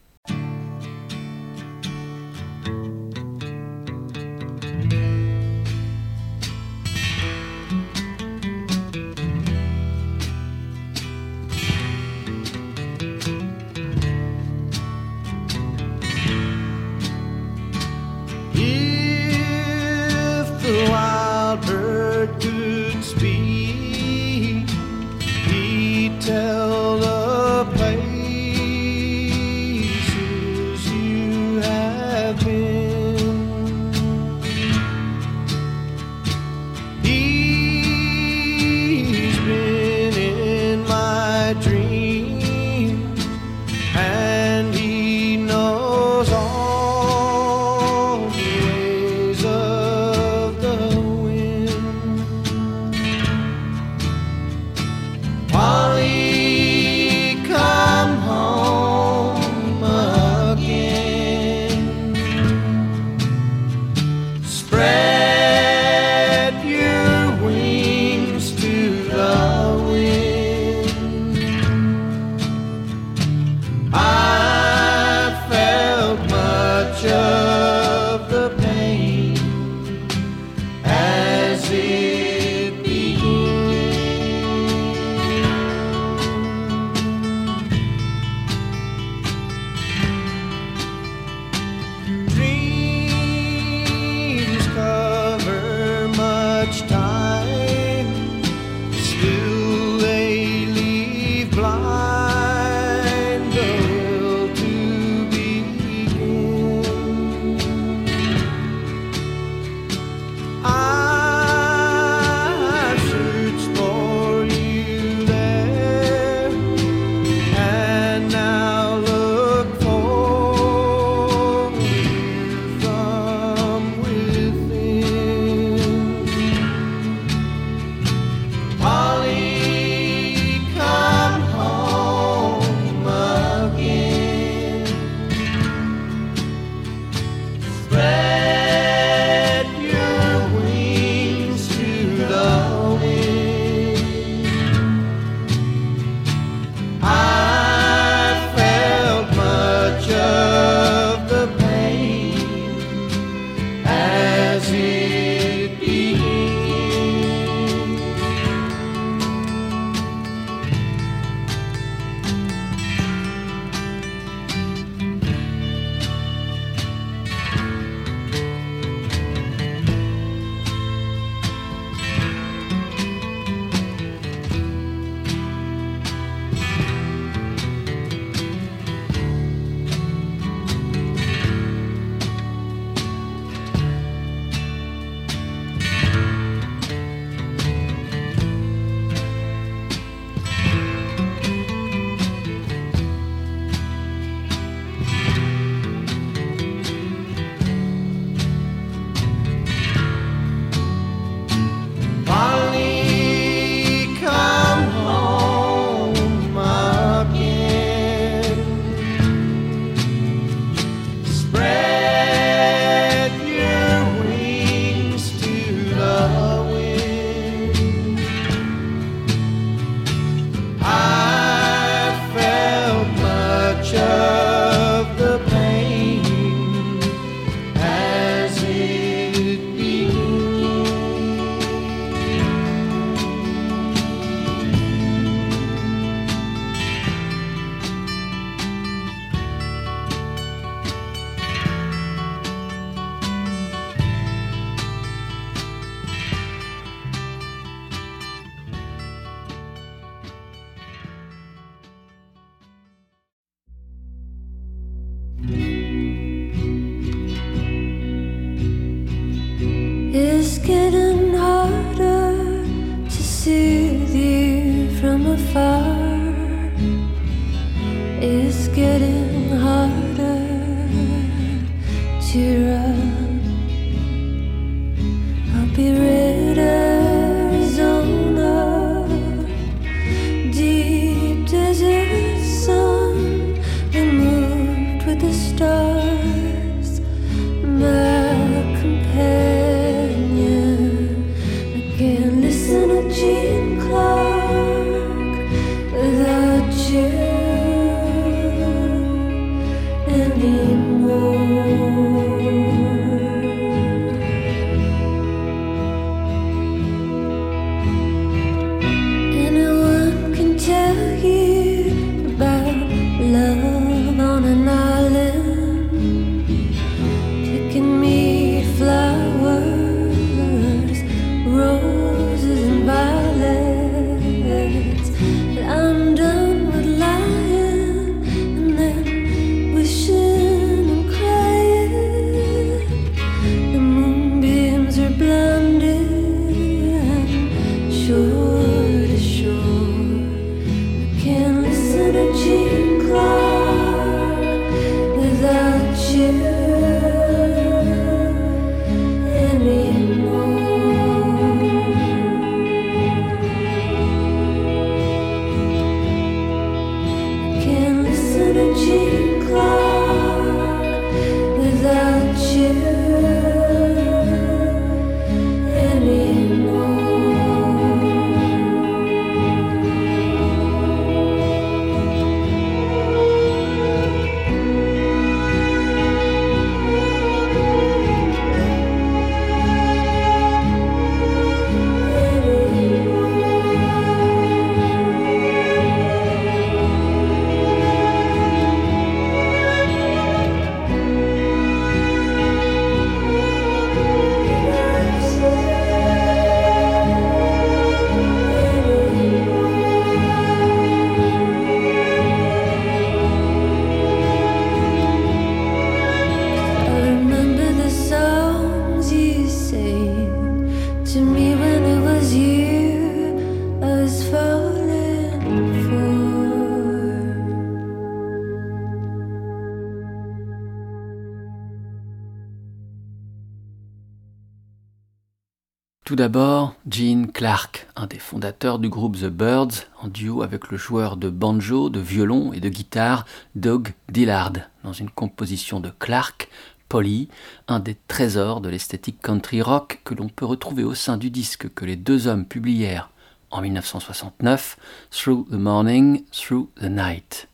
D'abord, 426.20 426.74
Gene 426.86 427.32
Clark, 427.32 427.88
un 427.96 428.06
des 428.06 428.18
fondateurs 428.18 428.78
du 428.78 428.90
groupe 428.90 429.16
The 429.16 429.30
Birds, 429.30 429.86
en 430.02 430.08
duo 430.08 430.42
avec 430.42 430.70
le 430.70 430.76
joueur 430.76 431.16
de 431.16 431.30
banjo, 431.30 431.88
de 431.88 431.98
violon 431.98 432.52
et 432.52 432.60
de 432.60 432.68
guitare 432.68 433.24
Doug 433.54 433.94
Dillard, 434.10 434.52
dans 434.84 434.92
une 434.92 435.08
composition 435.08 435.80
de 435.80 435.88
Clark, 435.98 436.50
Polly, 436.90 437.30
un 437.68 437.80
des 437.80 437.96
trésors 438.06 438.60
de 438.60 438.68
l'esthétique 438.68 439.22
country 439.22 439.62
rock 439.62 440.02
que 440.04 440.12
l'on 440.12 440.28
peut 440.28 440.44
retrouver 440.44 440.84
au 440.84 440.94
sein 440.94 441.16
du 441.16 441.30
disque 441.30 441.72
que 441.72 441.86
les 441.86 441.96
deux 441.96 442.26
hommes 442.28 442.44
publièrent 442.44 443.08
en 443.50 443.62
1969, 443.62 444.76
Through 445.10 445.48
the 445.48 445.54
Morning, 445.54 446.24
Through 446.32 446.68
the 446.82 446.90
Night. 446.90 447.48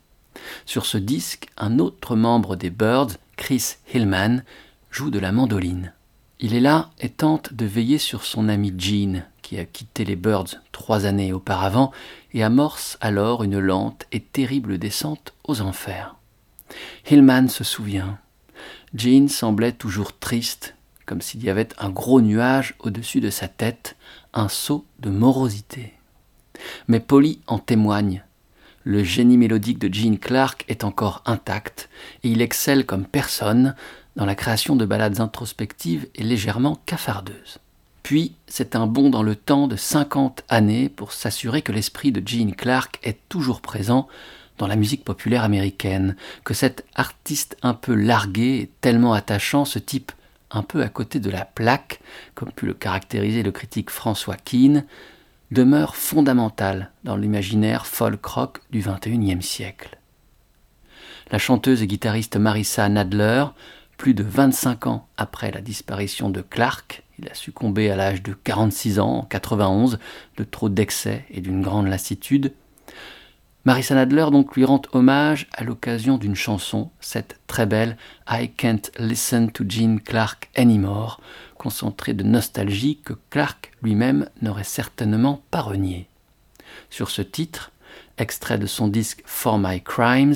Sur 0.65 0.85
ce 0.85 0.97
disque, 0.97 1.47
un 1.55 1.79
autre 1.79 2.17
membre 2.17 2.57
des 2.57 2.69
Birds, 2.69 3.15
Chris 3.37 3.75
Hillman, 3.93 4.43
joue 4.91 5.09
de 5.09 5.19
la 5.19 5.31
mandoline. 5.31 5.93
Il 6.39 6.53
est 6.53 6.59
là 6.59 6.91
et 6.99 7.09
tente 7.09 7.53
de 7.53 7.65
veiller 7.65 7.97
sur 7.97 8.23
son 8.23 8.47
ami 8.47 8.71
Gene, 8.77 9.25
qui 9.41 9.57
a 9.57 9.65
quitté 9.65 10.05
les 10.05 10.15
Birds 10.15 10.61
trois 10.71 11.05
années 11.05 11.33
auparavant, 11.33 11.91
et 12.33 12.43
amorce 12.43 12.97
alors 13.01 13.43
une 13.43 13.57
lente 13.57 14.05
et 14.11 14.19
terrible 14.19 14.77
descente 14.77 15.33
aux 15.45 15.61
enfers. 15.61 16.15
Hillman 17.09 17.47
se 17.47 17.63
souvient. 17.63 18.19
Gene 18.93 19.29
semblait 19.29 19.71
toujours 19.71 20.17
triste, 20.17 20.75
comme 21.07 21.21
s'il 21.21 21.43
y 21.43 21.49
avait 21.49 21.69
un 21.79 21.89
gros 21.89 22.21
nuage 22.21 22.75
au-dessus 22.79 23.19
de 23.19 23.31
sa 23.31 23.47
tête, 23.47 23.95
un 24.33 24.49
saut 24.49 24.85
de 24.99 25.09
morosité. 25.09 25.93
Mais 26.87 26.99
Polly 26.99 27.41
en 27.47 27.57
témoigne. 27.57 28.23
Le 28.83 29.03
génie 29.03 29.37
mélodique 29.37 29.79
de 29.79 29.93
Gene 29.93 30.19
Clark 30.19 30.65
est 30.67 30.83
encore 30.83 31.23
intact, 31.25 31.89
et 32.23 32.29
il 32.29 32.41
excelle 32.41 32.85
comme 32.85 33.05
personne 33.05 33.75
dans 34.17 34.25
la 34.25 34.35
création 34.35 34.75
de 34.75 34.85
ballades 34.85 35.21
introspectives 35.21 36.07
et 36.15 36.23
légèrement 36.23 36.79
cafardeuses. 36.85 37.59
Puis, 38.03 38.33
c'est 38.47 38.75
un 38.75 38.87
bond 38.87 39.09
dans 39.09 39.23
le 39.23 39.35
temps 39.35 39.67
de 39.67 39.75
50 39.75 40.43
années 40.49 40.89
pour 40.89 41.13
s'assurer 41.13 41.61
que 41.61 41.71
l'esprit 41.71 42.11
de 42.11 42.27
Gene 42.27 42.55
Clark 42.55 42.99
est 43.03 43.19
toujours 43.29 43.61
présent 43.61 44.07
dans 44.57 44.67
la 44.67 44.75
musique 44.75 45.05
populaire 45.05 45.43
américaine, 45.43 46.15
que 46.43 46.55
cet 46.55 46.83
artiste 46.95 47.57
un 47.61 47.75
peu 47.75 47.93
largué 47.93 48.61
et 48.61 48.71
tellement 48.81 49.13
attachant, 49.13 49.65
ce 49.65 49.77
type 49.77 50.11
un 50.49 50.63
peu 50.63 50.81
à 50.81 50.89
côté 50.89 51.19
de 51.19 51.29
la 51.29 51.45
plaque, 51.45 51.99
comme 52.33 52.51
pu 52.51 52.65
le 52.65 52.73
caractériser 52.73 53.43
le 53.43 53.51
critique 53.51 53.91
François 53.91 54.37
Keane, 54.37 54.85
demeure 55.51 55.95
fondamental 55.95 56.91
dans 57.03 57.17
l'imaginaire 57.17 57.85
folk 57.85 58.25
rock 58.25 58.61
du 58.71 58.79
XXIe 58.79 59.43
siècle. 59.43 59.97
La 61.29 61.37
chanteuse 61.37 61.83
et 61.83 61.87
guitariste 61.87 62.37
Marissa 62.37 62.87
Nadler, 62.89 63.45
plus 63.97 64.13
de 64.13 64.23
25 64.23 64.87
ans 64.87 65.07
après 65.17 65.51
la 65.51 65.61
disparition 65.61 66.29
de 66.29 66.41
Clark, 66.41 67.03
il 67.19 67.27
a 67.29 67.33
succombé 67.33 67.89
à 67.89 67.95
l'âge 67.95 68.21
de 68.21 68.33
46 68.33 68.99
ans 68.99 69.17
en 69.17 69.23
91 69.23 69.99
de 70.37 70.43
trop 70.43 70.69
d'excès 70.69 71.25
et 71.31 71.41
d'une 71.41 71.61
grande 71.61 71.87
lassitude. 71.87 72.53
Marissa 73.65 73.95
Nadler 73.95 74.27
donc 74.31 74.55
lui 74.55 74.63
rend 74.63 74.81
hommage 74.93 75.47
à 75.51 75.63
l'occasion 75.63 76.17
d'une 76.17 76.35
chanson, 76.35 76.89
cette 77.01 77.39
très 77.47 77.65
belle 77.65 77.97
I 78.29 78.49
Can't 78.55 78.91
Listen 78.97 79.51
to 79.51 79.65
Gene 79.67 79.99
Clark 79.99 80.49
Anymore, 80.55 81.19
concentrée 81.57 82.13
de 82.13 82.23
nostalgie 82.23 83.01
que 83.03 83.13
Clark 83.29 83.73
lui-même 83.81 84.29
n'aurait 84.41 84.63
certainement 84.63 85.41
pas 85.51 85.61
renié. 85.61 86.07
Sur 86.89 87.09
ce 87.09 87.21
titre, 87.21 87.71
extrait 88.17 88.57
de 88.57 88.67
son 88.67 88.87
disque 88.87 89.21
For 89.25 89.57
My 89.59 89.81
Crimes, 89.81 90.35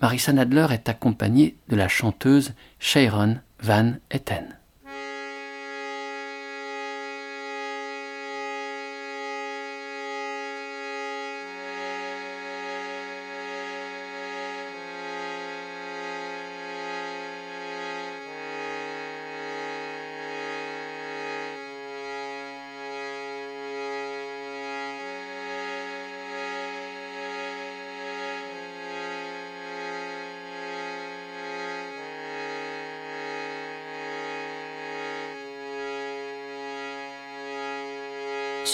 Marissa 0.00 0.32
Nadler 0.32 0.66
est 0.70 0.88
accompagnée 0.88 1.56
de 1.68 1.76
la 1.76 1.88
chanteuse 1.88 2.52
Sharon 2.78 3.38
Van 3.60 3.94
Etten. 4.10 4.57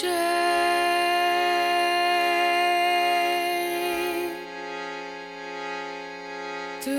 to 0.01 0.07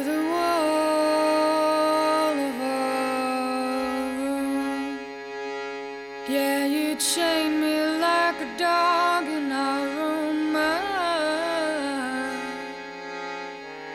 the 0.03 0.23
wall 0.33 2.35
of 2.49 2.61
our 2.63 4.09
room. 4.17 4.99
Yeah, 6.27 6.65
you 6.65 6.97
chained 6.97 7.61
me 7.61 7.77
like 8.01 8.41
a 8.41 8.49
dog 8.57 9.27
in 9.27 9.51
room. 9.51 10.55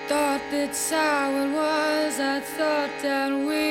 Thought 0.08 0.42
that's 0.52 0.92
how 0.92 1.32
it 1.32 1.50
was. 1.52 2.20
I 2.20 2.40
thought 2.42 2.92
that 3.02 3.32
we. 3.32 3.71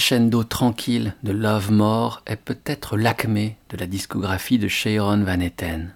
Crescendo 0.00 0.44
tranquille 0.44 1.14
de 1.22 1.30
Love 1.30 1.70
More 1.70 2.22
est 2.24 2.36
peut-être 2.36 2.96
l'acmé 2.96 3.58
de 3.68 3.76
la 3.76 3.86
discographie 3.86 4.58
de 4.58 4.66
Sharon 4.66 5.24
Van 5.24 5.40
Etten. 5.40 5.94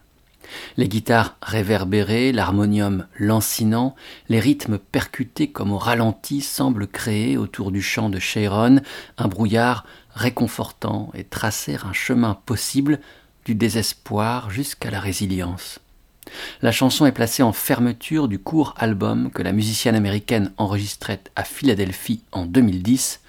Les 0.76 0.88
guitares 0.88 1.38
réverbérées, 1.40 2.30
l'harmonium 2.30 3.06
lancinant, 3.18 3.96
les 4.28 4.40
rythmes 4.40 4.76
percutés 4.76 5.50
comme 5.50 5.72
au 5.72 5.78
ralenti 5.78 6.42
semblent 6.42 6.86
créer 6.86 7.38
autour 7.38 7.72
du 7.72 7.80
chant 7.80 8.10
de 8.10 8.18
Sharon 8.18 8.82
un 9.16 9.26
brouillard 9.26 9.86
réconfortant 10.14 11.10
et 11.14 11.24
tracer 11.24 11.78
un 11.82 11.94
chemin 11.94 12.34
possible 12.44 13.00
du 13.46 13.54
désespoir 13.54 14.50
jusqu'à 14.50 14.90
la 14.90 15.00
résilience. 15.00 15.80
La 16.60 16.72
chanson 16.72 17.06
est 17.06 17.12
placée 17.12 17.42
en 17.42 17.54
fermeture 17.54 18.28
du 18.28 18.38
court 18.38 18.74
album 18.76 19.30
que 19.30 19.42
la 19.42 19.52
musicienne 19.52 19.94
américaine 19.94 20.52
enregistrait 20.58 21.22
à 21.36 21.44
Philadelphie 21.44 22.22
en 22.32 22.44
2010, 22.44 23.20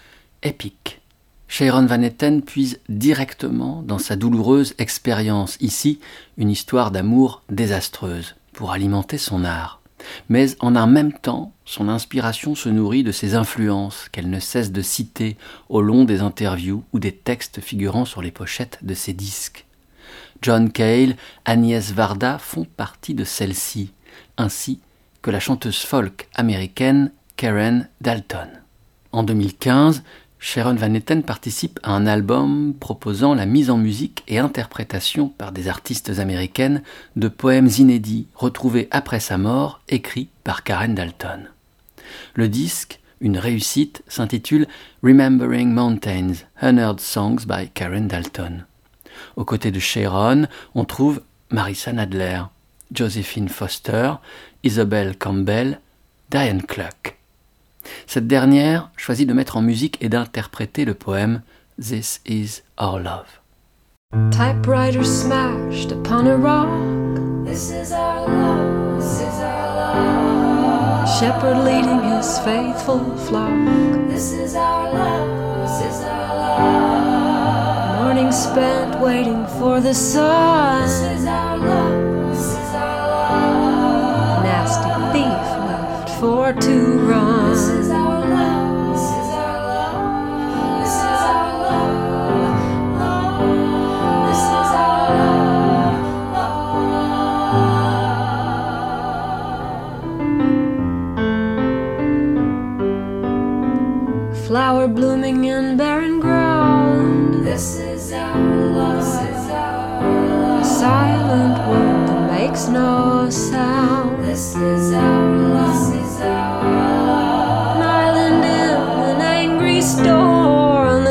Epic. 0.46 1.02
Sharon 1.48 1.88
Van 1.88 2.04
Etten 2.04 2.44
puise 2.44 2.80
directement 2.88 3.82
dans 3.82 3.98
sa 3.98 4.16
douloureuse 4.16 4.76
expérience 4.78 5.58
ici 5.60 6.00
une 6.38 6.52
histoire 6.52 6.92
d'amour 6.92 7.42
désastreuse 7.50 8.36
pour 8.54 8.72
alimenter 8.72 9.18
son 9.18 9.44
art. 9.44 9.82
Mais 10.30 10.56
en 10.60 10.76
un 10.76 10.86
même 10.86 11.14
temps, 11.14 11.52
son 11.66 11.90
inspiration 11.90 12.54
se 12.54 12.70
nourrit 12.70 13.04
de 13.04 13.12
ses 13.12 13.34
influences 13.34 14.08
qu'elle 14.12 14.30
ne 14.30 14.40
cesse 14.40 14.72
de 14.72 14.84
citer 14.84 15.36
au 15.68 15.82
long 15.82 16.06
des 16.06 16.22
interviews 16.22 16.84
ou 16.94 17.00
des 17.00 17.12
textes 17.12 17.60
figurant 17.60 18.06
sur 18.06 18.22
les 18.22 18.32
pochettes 18.32 18.78
de 18.84 18.94
ses 18.94 19.14
disques. 19.14 19.66
John 20.44 20.72
Cale, 20.72 21.16
Agnès 21.46 21.92
Varda 21.92 22.38
font 22.38 22.68
partie 22.78 23.16
de 23.16 23.24
celle-ci, 23.24 23.94
ainsi 24.38 24.80
que 25.24 25.32
la 25.32 25.40
chanteuse 25.40 25.80
folk 25.80 26.28
américaine 26.36 27.12
Karen 27.36 27.90
Dalton. 28.00 28.50
En 29.12 29.24
2015, 29.24 30.04
Sharon 30.48 30.76
Van 30.76 30.94
Etten 30.94 31.24
participe 31.24 31.80
à 31.82 31.94
un 31.94 32.06
album 32.06 32.76
proposant 32.80 33.34
la 33.34 33.48
mise 33.48 33.72
en 33.72 33.78
musique 33.78 34.24
et 34.28 34.38
interprétation 34.38 35.28
par 35.28 35.52
des 35.52 35.68
artistes 35.68 36.20
américaines 36.20 36.84
de 37.16 37.28
poèmes 37.30 37.72
inédits 37.80 38.28
retrouvés 38.36 38.88
après 38.92 39.20
sa 39.20 39.40
mort, 39.40 39.82
écrits 39.90 40.30
par 40.44 40.64
Karen 40.64 40.94
Dalton. 40.94 41.50
Le 42.36 42.48
disque, 42.48 43.00
une 43.22 43.40
réussite, 43.40 44.04
s'intitule 44.08 44.68
Remembering 45.02 45.72
Mountains, 45.72 46.34
Unheard 46.62 47.00
Songs 47.00 47.48
by 47.48 47.70
Karen 47.74 48.08
Dalton. 48.08 48.66
Aux 49.38 49.46
côtés 49.46 49.72
de 49.72 49.80
Sharon, 49.80 50.46
on 50.76 50.86
trouve 50.86 51.24
Marissa 51.50 51.92
Nadler, 51.92 52.44
Josephine 52.94 53.50
Foster, 53.50 54.14
Isabel 54.62 55.18
Campbell, 55.18 55.80
Diane 56.30 56.62
Cluck. 56.62 57.18
Cette 58.08 58.28
dernière 58.28 58.90
choisit 58.98 59.28
de 59.28 59.34
mettre 59.34 59.58
en 59.58 59.62
musique 59.62 59.98
et 60.02 60.10
d'interpréter 60.10 60.86
le 60.86 60.94
poème 60.94 61.42
This 61.82 62.22
is 62.26 62.62
Our 62.80 63.00
Love. 63.00 63.42
Typewriter 64.32 65.04
smashed 65.04 65.92
upon 65.92 66.28
a 66.28 66.38
rock. 66.38 66.70
This 67.46 67.72
is 67.72 67.92
our 67.92 68.28
love. 68.28 68.98
This 68.98 69.22
is 69.22 69.40
our 69.42 69.76
love. 69.76 71.20
Shepherd 71.20 71.66
leading 71.66 72.02
his 72.12 72.40
faithful 72.40 73.00
flock. 73.28 73.52
This 74.08 74.32
is 74.32 74.56
our 74.56 74.94
love. 74.94 75.68
This 75.68 75.82
is 75.92 76.04
our 76.04 76.36
love. 76.36 78.04
Morning 78.04 78.32
spent 78.32 79.00
waiting 79.02 79.46
for 79.60 79.82
the 79.82 79.94
sun. 79.94 80.84
This 80.84 81.20
is 81.20 81.26
our 81.26 81.58
love. 81.58 82.30
This 82.32 82.46
is 82.46 82.74
our 82.74 83.08
love. 83.10 84.44
Nasty 84.44 84.90
thief 85.12 85.55
for 86.26 86.52
to 86.54 86.98
run. 87.08 87.85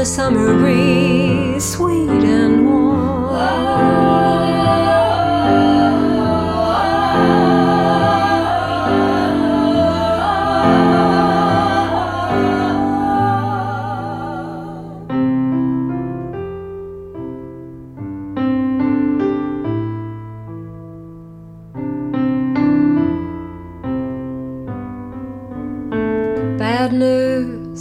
Summer 0.05 0.53
breeze, 0.59 1.04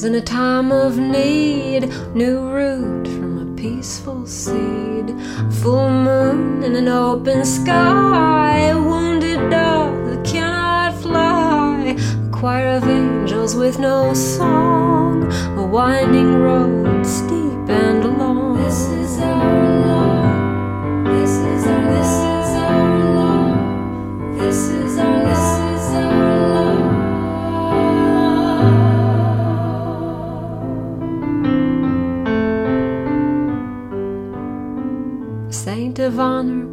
in 0.03 0.15
a 0.15 0.21
time 0.21 0.71
of 0.71 0.97
need, 0.97 1.87
new 2.13 2.49
root 2.49 3.07
from 3.07 3.37
a 3.37 3.55
peaceful 3.55 4.25
seed. 4.25 5.15
Full 5.61 5.89
moon 5.89 6.63
in 6.63 6.75
an 6.75 6.89
open 6.89 7.45
sky, 7.45 8.69
a 8.69 8.81
wounded 8.81 9.39
dove 9.49 10.09
that 10.09 10.25
cannot 10.25 10.93
fly. 11.01 11.95
A 12.25 12.29
choir 12.31 12.69
of 12.69 12.83
angels 12.83 13.55
with 13.55 13.79
no 13.79 14.13
song, 14.13 15.31
a 15.57 15.65
winding 15.65 16.35
road 16.35 16.82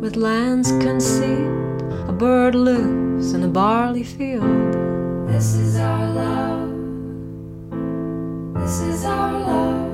with 0.01 0.17
lands 0.17 0.73
concealed, 0.73 1.83
a 2.09 2.13
bird 2.13 2.55
loose 2.55 3.35
in 3.35 3.43
a 3.43 3.49
barley 3.49 4.03
field. 4.03 4.73
This 5.29 5.55
is 5.57 5.77
our 5.77 6.07
love. 6.11 6.71
This 8.55 8.81
is 8.81 9.05
our 9.05 9.33
love. 9.41 9.91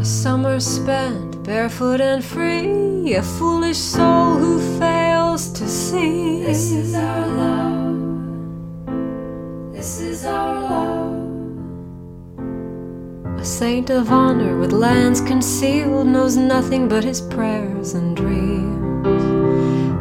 A 0.00 0.04
summer 0.04 0.58
spent 0.58 1.44
barefoot 1.44 2.00
and 2.00 2.24
free, 2.24 3.14
a 3.14 3.22
foolish 3.22 3.78
soul 3.78 4.38
who 4.38 4.58
fails 4.80 5.52
to 5.52 5.68
see. 5.68 6.42
This 6.42 6.72
is 6.72 6.96
our 6.96 7.26
love. 7.28 7.94
This 9.72 10.00
is 10.00 10.24
our 10.26 10.60
love. 10.62 11.14
A 13.38 13.44
saint 13.44 13.90
of 13.90 14.10
honor 14.10 14.58
with 14.58 14.72
lands 14.72 15.20
concealed 15.20 16.08
knows 16.08 16.36
nothing 16.36 16.88
but 16.88 17.04
his 17.04 17.20
dreams. 17.20 17.63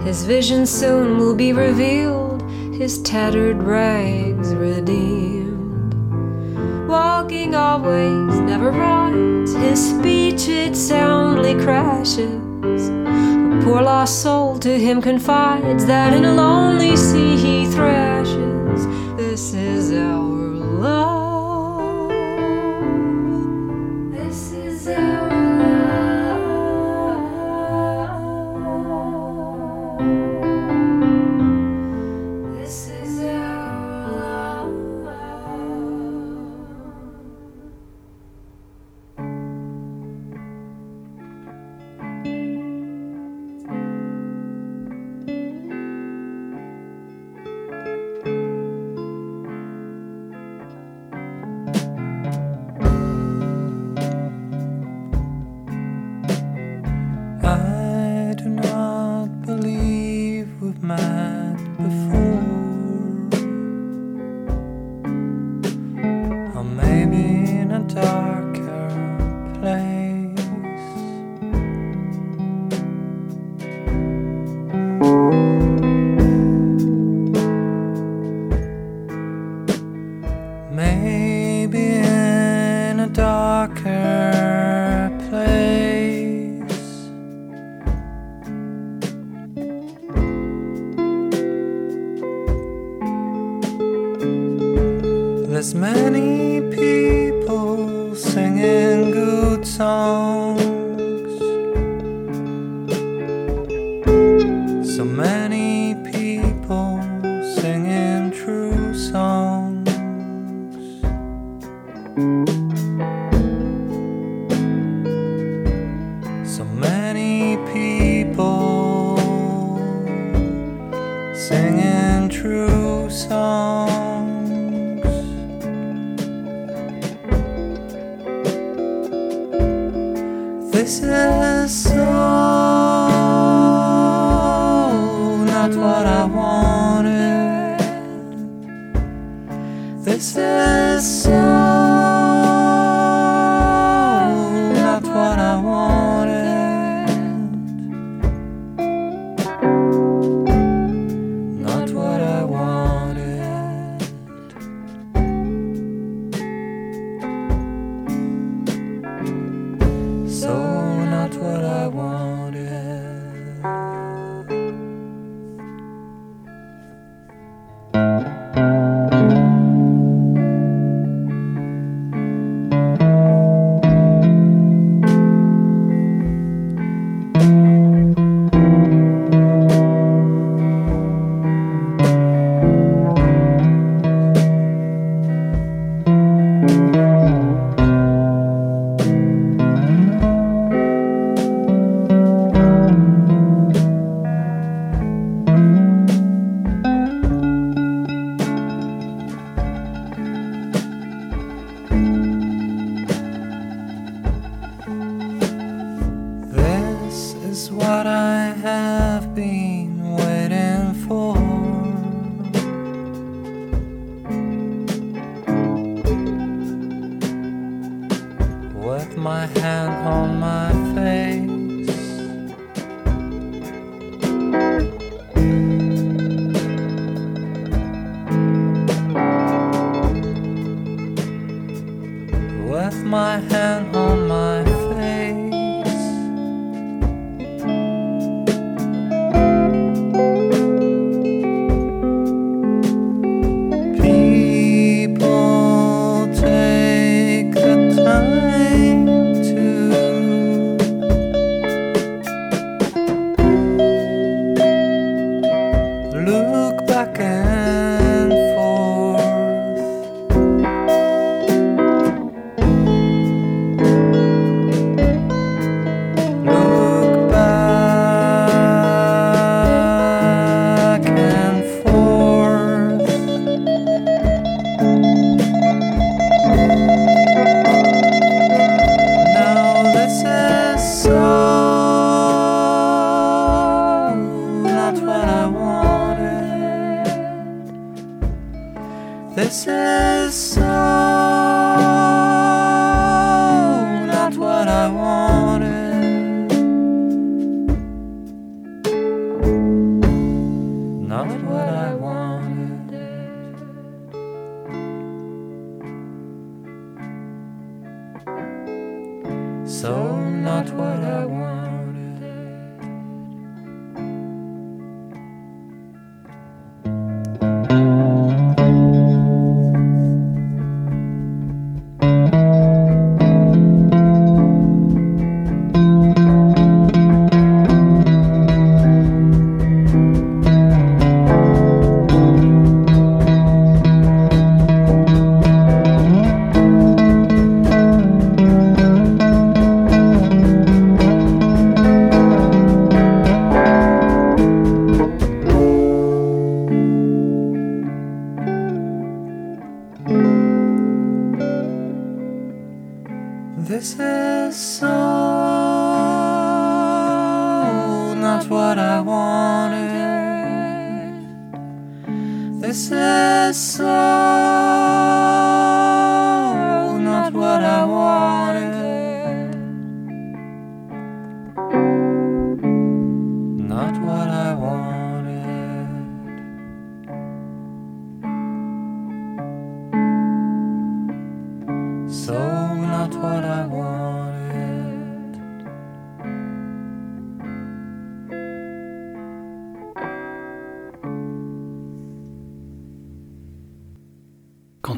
His 0.04 0.26
vision 0.26 0.66
soon 0.66 1.18
will 1.18 1.34
be 1.34 1.54
revealed, 1.54 2.42
his 2.74 3.02
tattered 3.02 3.64
rags 3.64 4.54
redeemed. 4.54 5.94
Walking 6.90 7.56
always, 7.56 8.38
never 8.42 8.72
rides, 8.72 9.54
his 9.54 9.80
speech 9.90 10.50
it 10.50 10.76
soundly 10.76 11.54
crashes. 11.56 12.90
A 12.90 13.62
poor 13.64 13.82
lost 13.82 14.22
soul 14.22 14.60
to 14.60 14.78
him 14.78 15.02
confides 15.02 15.86
that 15.86 16.14
in 16.14 16.26
a 16.26 16.34
lonely 16.34 16.98
sea 16.98 17.38
he 17.38 17.66
thrashes. 17.72 18.13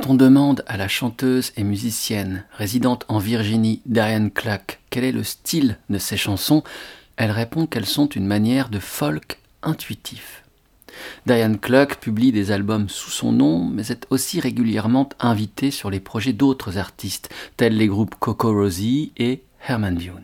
Quand 0.06 0.08
on 0.08 0.16
demande 0.16 0.64
à 0.68 0.78
la 0.78 0.88
chanteuse 0.88 1.52
et 1.58 1.64
musicienne 1.64 2.44
résidente 2.52 3.06
en 3.08 3.18
Virginie, 3.18 3.82
Diane 3.86 4.30
Cluck, 4.30 4.80
quel 4.90 5.04
est 5.04 5.12
le 5.12 5.24
style 5.24 5.78
de 5.90 5.98
ses 5.98 6.18
chansons, 6.18 6.64
elle 7.18 7.32
répond 7.32 7.66
qu'elles 7.66 7.86
sont 7.86 8.08
une 8.08 8.26
manière 8.26 8.70
de 8.70 8.80
folk 8.80 9.40
intuitif. 9.66 10.44
Diane 11.26 11.60
Cluck 11.60 11.98
publie 11.98 12.32
des 12.32 12.52
albums 12.52 12.88
sous 12.88 13.10
son 13.10 13.32
nom, 13.32 13.66
mais 13.66 13.88
est 13.88 14.08
aussi 14.10 14.40
régulièrement 14.40 15.10
invitée 15.20 15.72
sur 15.72 15.90
les 15.90 16.00
projets 16.00 16.34
d'autres 16.34 16.78
artistes, 16.78 17.30
tels 17.58 17.76
les 17.76 17.88
groupes 17.88 18.16
Coco 18.20 18.54
Rosie 18.54 19.12
et 19.18 19.44
Herman 19.68 19.96
Dune. 19.96 20.24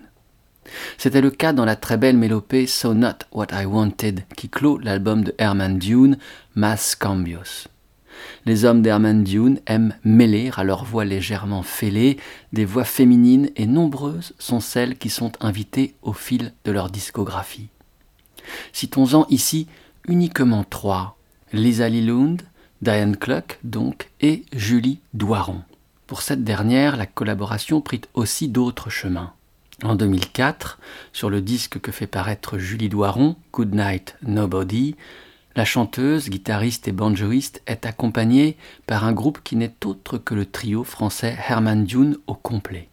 C'était 0.97 1.21
le 1.21 1.31
cas 1.31 1.53
dans 1.53 1.65
la 1.65 1.75
très 1.75 1.97
belle 1.97 2.17
mélopée 2.17 2.67
So 2.67 2.93
Not 2.93 3.25
What 3.31 3.47
I 3.51 3.65
Wanted, 3.65 4.23
qui 4.37 4.49
clôt 4.49 4.77
l'album 4.77 5.23
de 5.23 5.35
Herman 5.37 5.77
Dune, 5.77 6.17
Mass 6.55 6.95
Cambios. 6.95 7.67
Les 8.45 8.65
hommes 8.65 8.81
d'Herman 8.81 9.23
Dune 9.23 9.59
aiment 9.65 9.95
mêler 10.03 10.51
à 10.55 10.63
leur 10.63 10.85
voix 10.85 11.05
légèrement 11.05 11.63
fêlée 11.63 12.17
des 12.53 12.65
voix 12.65 12.83
féminines 12.83 13.49
et 13.55 13.65
nombreuses 13.65 14.33
sont 14.37 14.59
celles 14.59 14.97
qui 14.97 15.09
sont 15.09 15.31
invitées 15.41 15.95
au 16.01 16.13
fil 16.13 16.53
de 16.63 16.71
leur 16.71 16.89
discographie. 16.89 17.69
Citons-en 18.73 19.25
ici 19.29 19.67
uniquement 20.07 20.63
trois 20.63 21.17
Lisa 21.53 21.89
Lilund, 21.89 22.41
Diane 22.81 23.17
Cluck 23.17 23.59
donc 23.63 24.09
et 24.21 24.45
Julie 24.53 24.99
Doiron. 25.13 25.61
Pour 26.07 26.21
cette 26.21 26.43
dernière, 26.43 26.97
la 26.97 27.05
collaboration 27.05 27.81
prit 27.81 28.01
aussi 28.13 28.47
d'autres 28.47 28.89
chemins. 28.89 29.33
En 29.83 29.95
2004, 29.95 30.79
sur 31.13 31.29
le 31.29 31.41
disque 31.41 31.79
que 31.79 31.91
fait 31.91 32.07
paraître 32.07 32.57
Julie 32.57 32.89
Doiron, 32.89 33.35
Good 33.51 33.73
Night 33.73 34.15
Nobody, 34.21 34.95
la 35.55 35.65
chanteuse, 35.65 36.29
guitariste 36.29 36.87
et 36.87 36.91
banjoiste 36.91 37.61
est 37.65 37.85
accompagnée 37.85 38.57
par 38.87 39.05
un 39.05 39.11
groupe 39.11 39.39
qui 39.43 39.55
n'est 39.55 39.85
autre 39.85 40.17
que 40.17 40.33
le 40.33 40.45
trio 40.45 40.83
français 40.83 41.35
Herman 41.49 41.83
Dune 41.83 42.17
au 42.27 42.35
complet. 42.35 42.87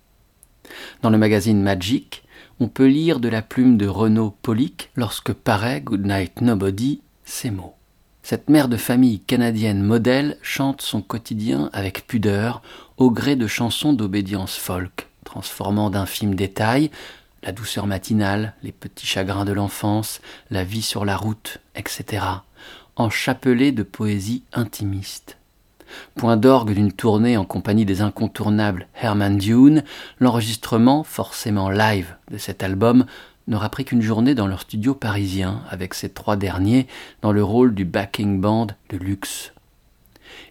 Dans 1.03 1.11
le 1.11 1.19
magazine 1.19 1.63
Magic, 1.63 2.25
on 2.61 2.69
peut 2.69 2.87
lire 2.87 3.21
de 3.21 3.29
la 3.29 3.43
plume 3.43 3.77
de 3.77 3.87
Renaud 3.87 4.35
Pollick 4.43 4.91
lorsque 4.97 5.33
paraît 5.33 5.81
Goodnight 5.81 6.41
Nobody 6.41 7.01
ces 7.25 7.51
mots. 7.51 7.75
Cette 8.23 8.51
mère 8.51 8.69
de 8.69 8.77
famille 8.77 9.21
canadienne 9.21 9.83
modèle 9.83 10.37
chante 10.43 10.83
son 10.83 11.01
quotidien 11.01 11.71
avec 11.73 12.07
pudeur 12.07 12.63
au 12.97 13.11
gré 13.11 13.37
de 13.37 13.47
chansons 13.47 13.93
d'obédience 13.93 14.57
folk, 14.57 15.09
transformant 15.25 15.91
d'infimes 15.91 16.35
détails 16.35 16.91
la 17.43 17.53
douceur 17.53 17.87
matinale, 17.87 18.55
les 18.63 18.73
petits 18.73 19.07
chagrins 19.07 19.45
de 19.45 19.53
l'enfance, 19.53 20.21
la 20.51 20.65
vie 20.65 20.83
sur 20.83 21.05
la 21.05 21.17
route, 21.17 21.59
etc., 21.77 22.25
enchapelés 22.97 23.73
de 23.73 23.85
poésie 23.85 24.43
intimiste. 24.53 25.38
Point 26.15 26.37
d'orgue 26.37 26.75
d'une 26.75 26.93
tournée 26.93 27.37
en 27.37 27.45
compagnie 27.45 27.85
des 27.85 28.01
incontournables 28.01 28.89
Herman 29.01 29.39
Dune, 29.39 29.85
l'enregistrement, 30.21 31.05
forcément 31.05 31.71
live, 31.71 32.17
de 32.31 32.39
cet 32.39 32.63
album 32.63 33.07
n'aura 33.47 33.71
pris 33.71 33.85
qu'une 33.85 34.03
journée 34.03 34.35
dans 34.35 34.47
leur 34.47 34.61
studio 34.61 34.95
parisien, 34.95 35.63
avec 35.71 35.95
ces 35.95 36.11
trois 36.11 36.37
derniers 36.37 36.87
dans 37.23 37.33
le 37.33 37.43
rôle 37.43 37.75
du 37.75 37.85
backing 37.85 38.41
band 38.41 38.69
de 38.91 38.97
luxe. 38.99 39.53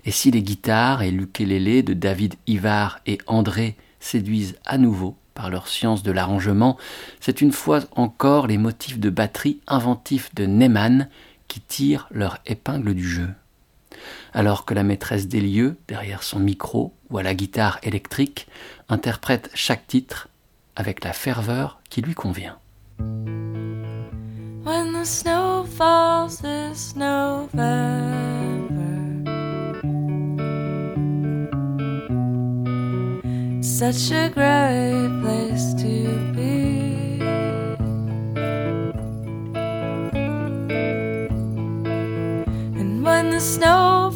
Et 0.06 0.12
si 0.12 0.32
les 0.32 0.42
guitares 0.42 1.04
et 1.04 1.12
l'ukulélé 1.12 1.84
de 1.84 1.94
David 1.94 2.36
Ivar 2.48 3.00
et 3.06 3.20
André 3.28 3.76
séduisent 4.00 4.56
à 4.66 4.78
nouveau 4.78 5.16
par 5.34 5.50
leur 5.50 5.68
science 5.68 6.02
de 6.02 6.12
l'arrangement, 6.12 6.78
c'est 7.20 7.42
une 7.42 7.52
fois 7.52 7.82
encore 7.96 8.48
les 8.48 8.58
motifs 8.58 9.00
de 9.00 9.12
batterie 9.12 9.60
inventifs 9.68 10.34
de 10.34 10.46
Neyman 10.46 11.10
qui 11.48 11.62
tirent 11.62 12.08
leur 12.12 12.40
épingle 12.46 12.96
du 12.96 13.08
jeu. 13.08 13.30
Alors 14.34 14.66
que 14.66 14.74
la 14.74 14.84
maîtresse 14.84 15.28
des 15.28 15.42
lieux, 15.42 15.78
derrière 15.88 16.24
son 16.24 16.40
micro 16.40 16.94
ou 17.10 17.18
à 17.18 17.24
la 17.24 17.34
guitare 17.34 17.80
électrique, 17.84 18.48
interprète 18.90 19.50
chaque 19.54 19.88
titre 19.88 20.30
avec 20.76 21.04
la 21.04 21.14
ferveur 21.14 21.80
qui 21.90 22.02
lui 22.02 22.14
convient. 22.14 22.58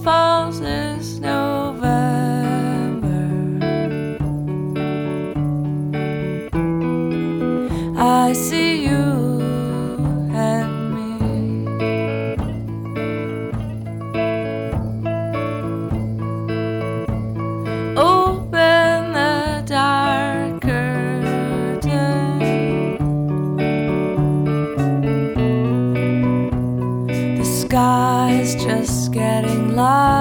Falls 0.03 0.59
this 0.59 1.19
November, 1.19 1.91
I 7.97 8.33
see 8.33 8.70
alive. 29.82 30.20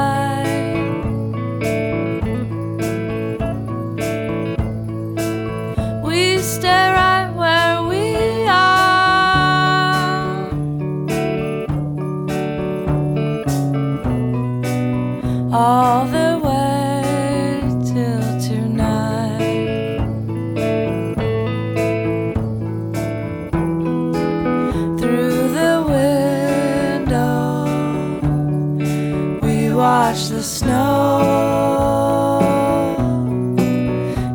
Watch 30.00 30.28
the 30.28 30.42
snow. 30.42 31.20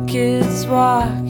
Kids 0.06 0.64
walking 0.68 1.25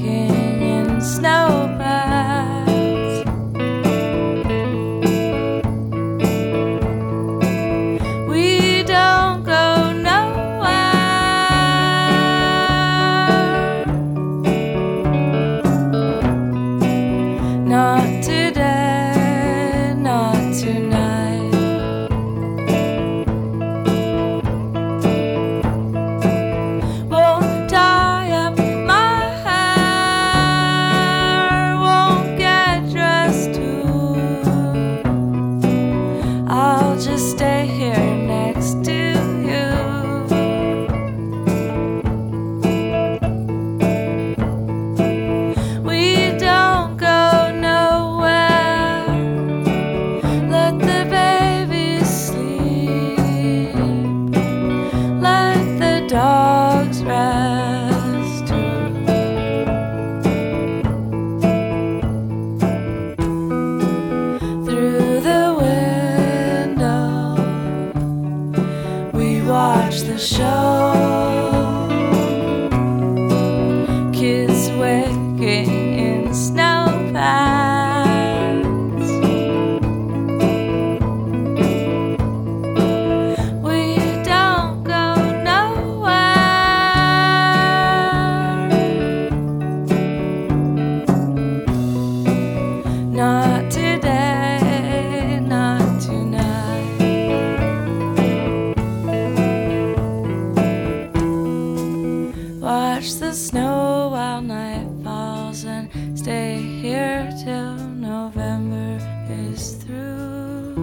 is 109.36 109.74
through. 109.74 110.74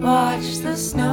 Watch 0.00 0.58
the 0.58 0.76
snow 0.76 1.09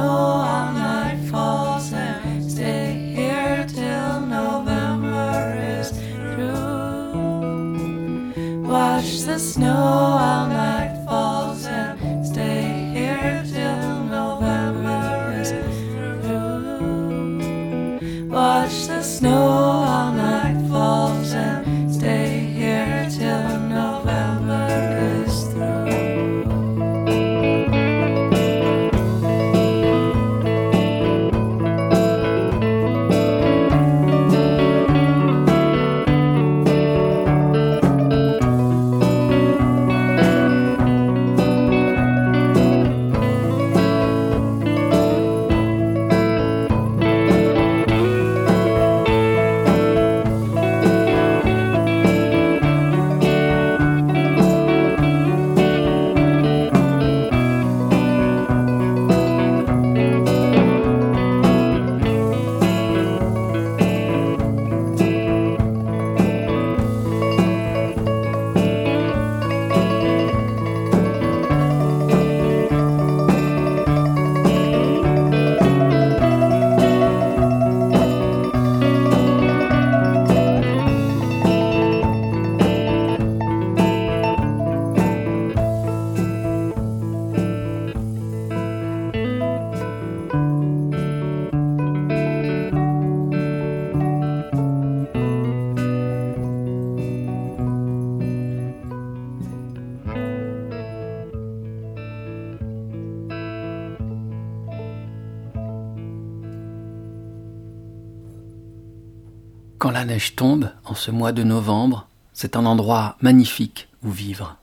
Quand 109.78 109.92
la 109.92 110.04
neige 110.04 110.34
tombe, 110.34 110.72
en 110.84 110.96
ce 110.96 111.12
mois 111.12 111.30
de 111.30 111.44
novembre, 111.44 112.08
c'est 112.32 112.56
un 112.56 112.66
endroit 112.66 113.16
magnifique 113.20 113.88
où 114.02 114.10
vivre. 114.10 114.56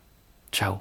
Ciao. 0.52 0.80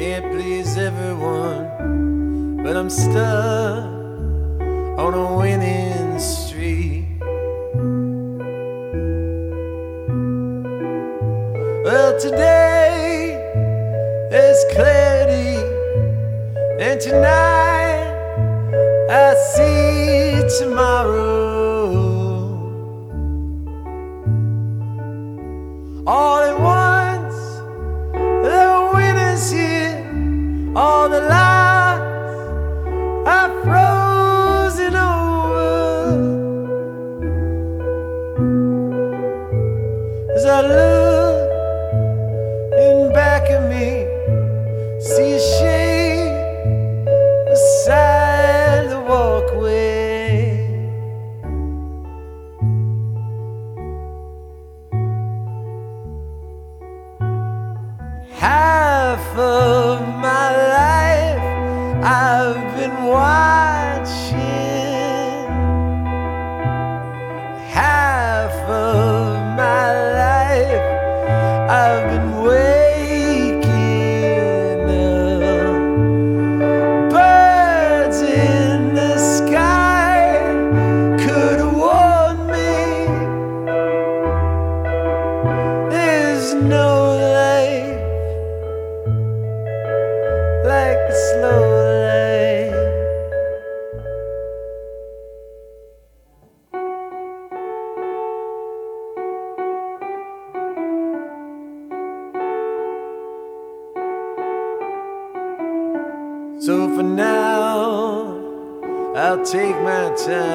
Can't 0.00 0.32
please 0.32 0.78
everyone, 0.78 2.62
but 2.62 2.74
I'm 2.74 2.88
stuck 2.88 3.84
on 4.98 5.12
a 5.12 5.36
winning 5.36 6.18
streak. 6.18 7.04
Well, 11.84 12.18
today 12.18 13.36
there's 14.30 14.64
clarity, 14.72 15.60
and 16.82 16.98
tonight 16.98 18.08
I 19.10 19.34
see 19.52 20.64
tomorrow. 20.64 21.49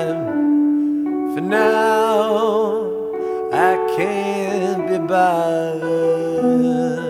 Time. 0.05 1.33
For 1.33 1.41
now, 1.41 2.89
I 3.51 3.75
can't 3.95 4.87
be 4.89 4.97
bothered. 5.07 7.04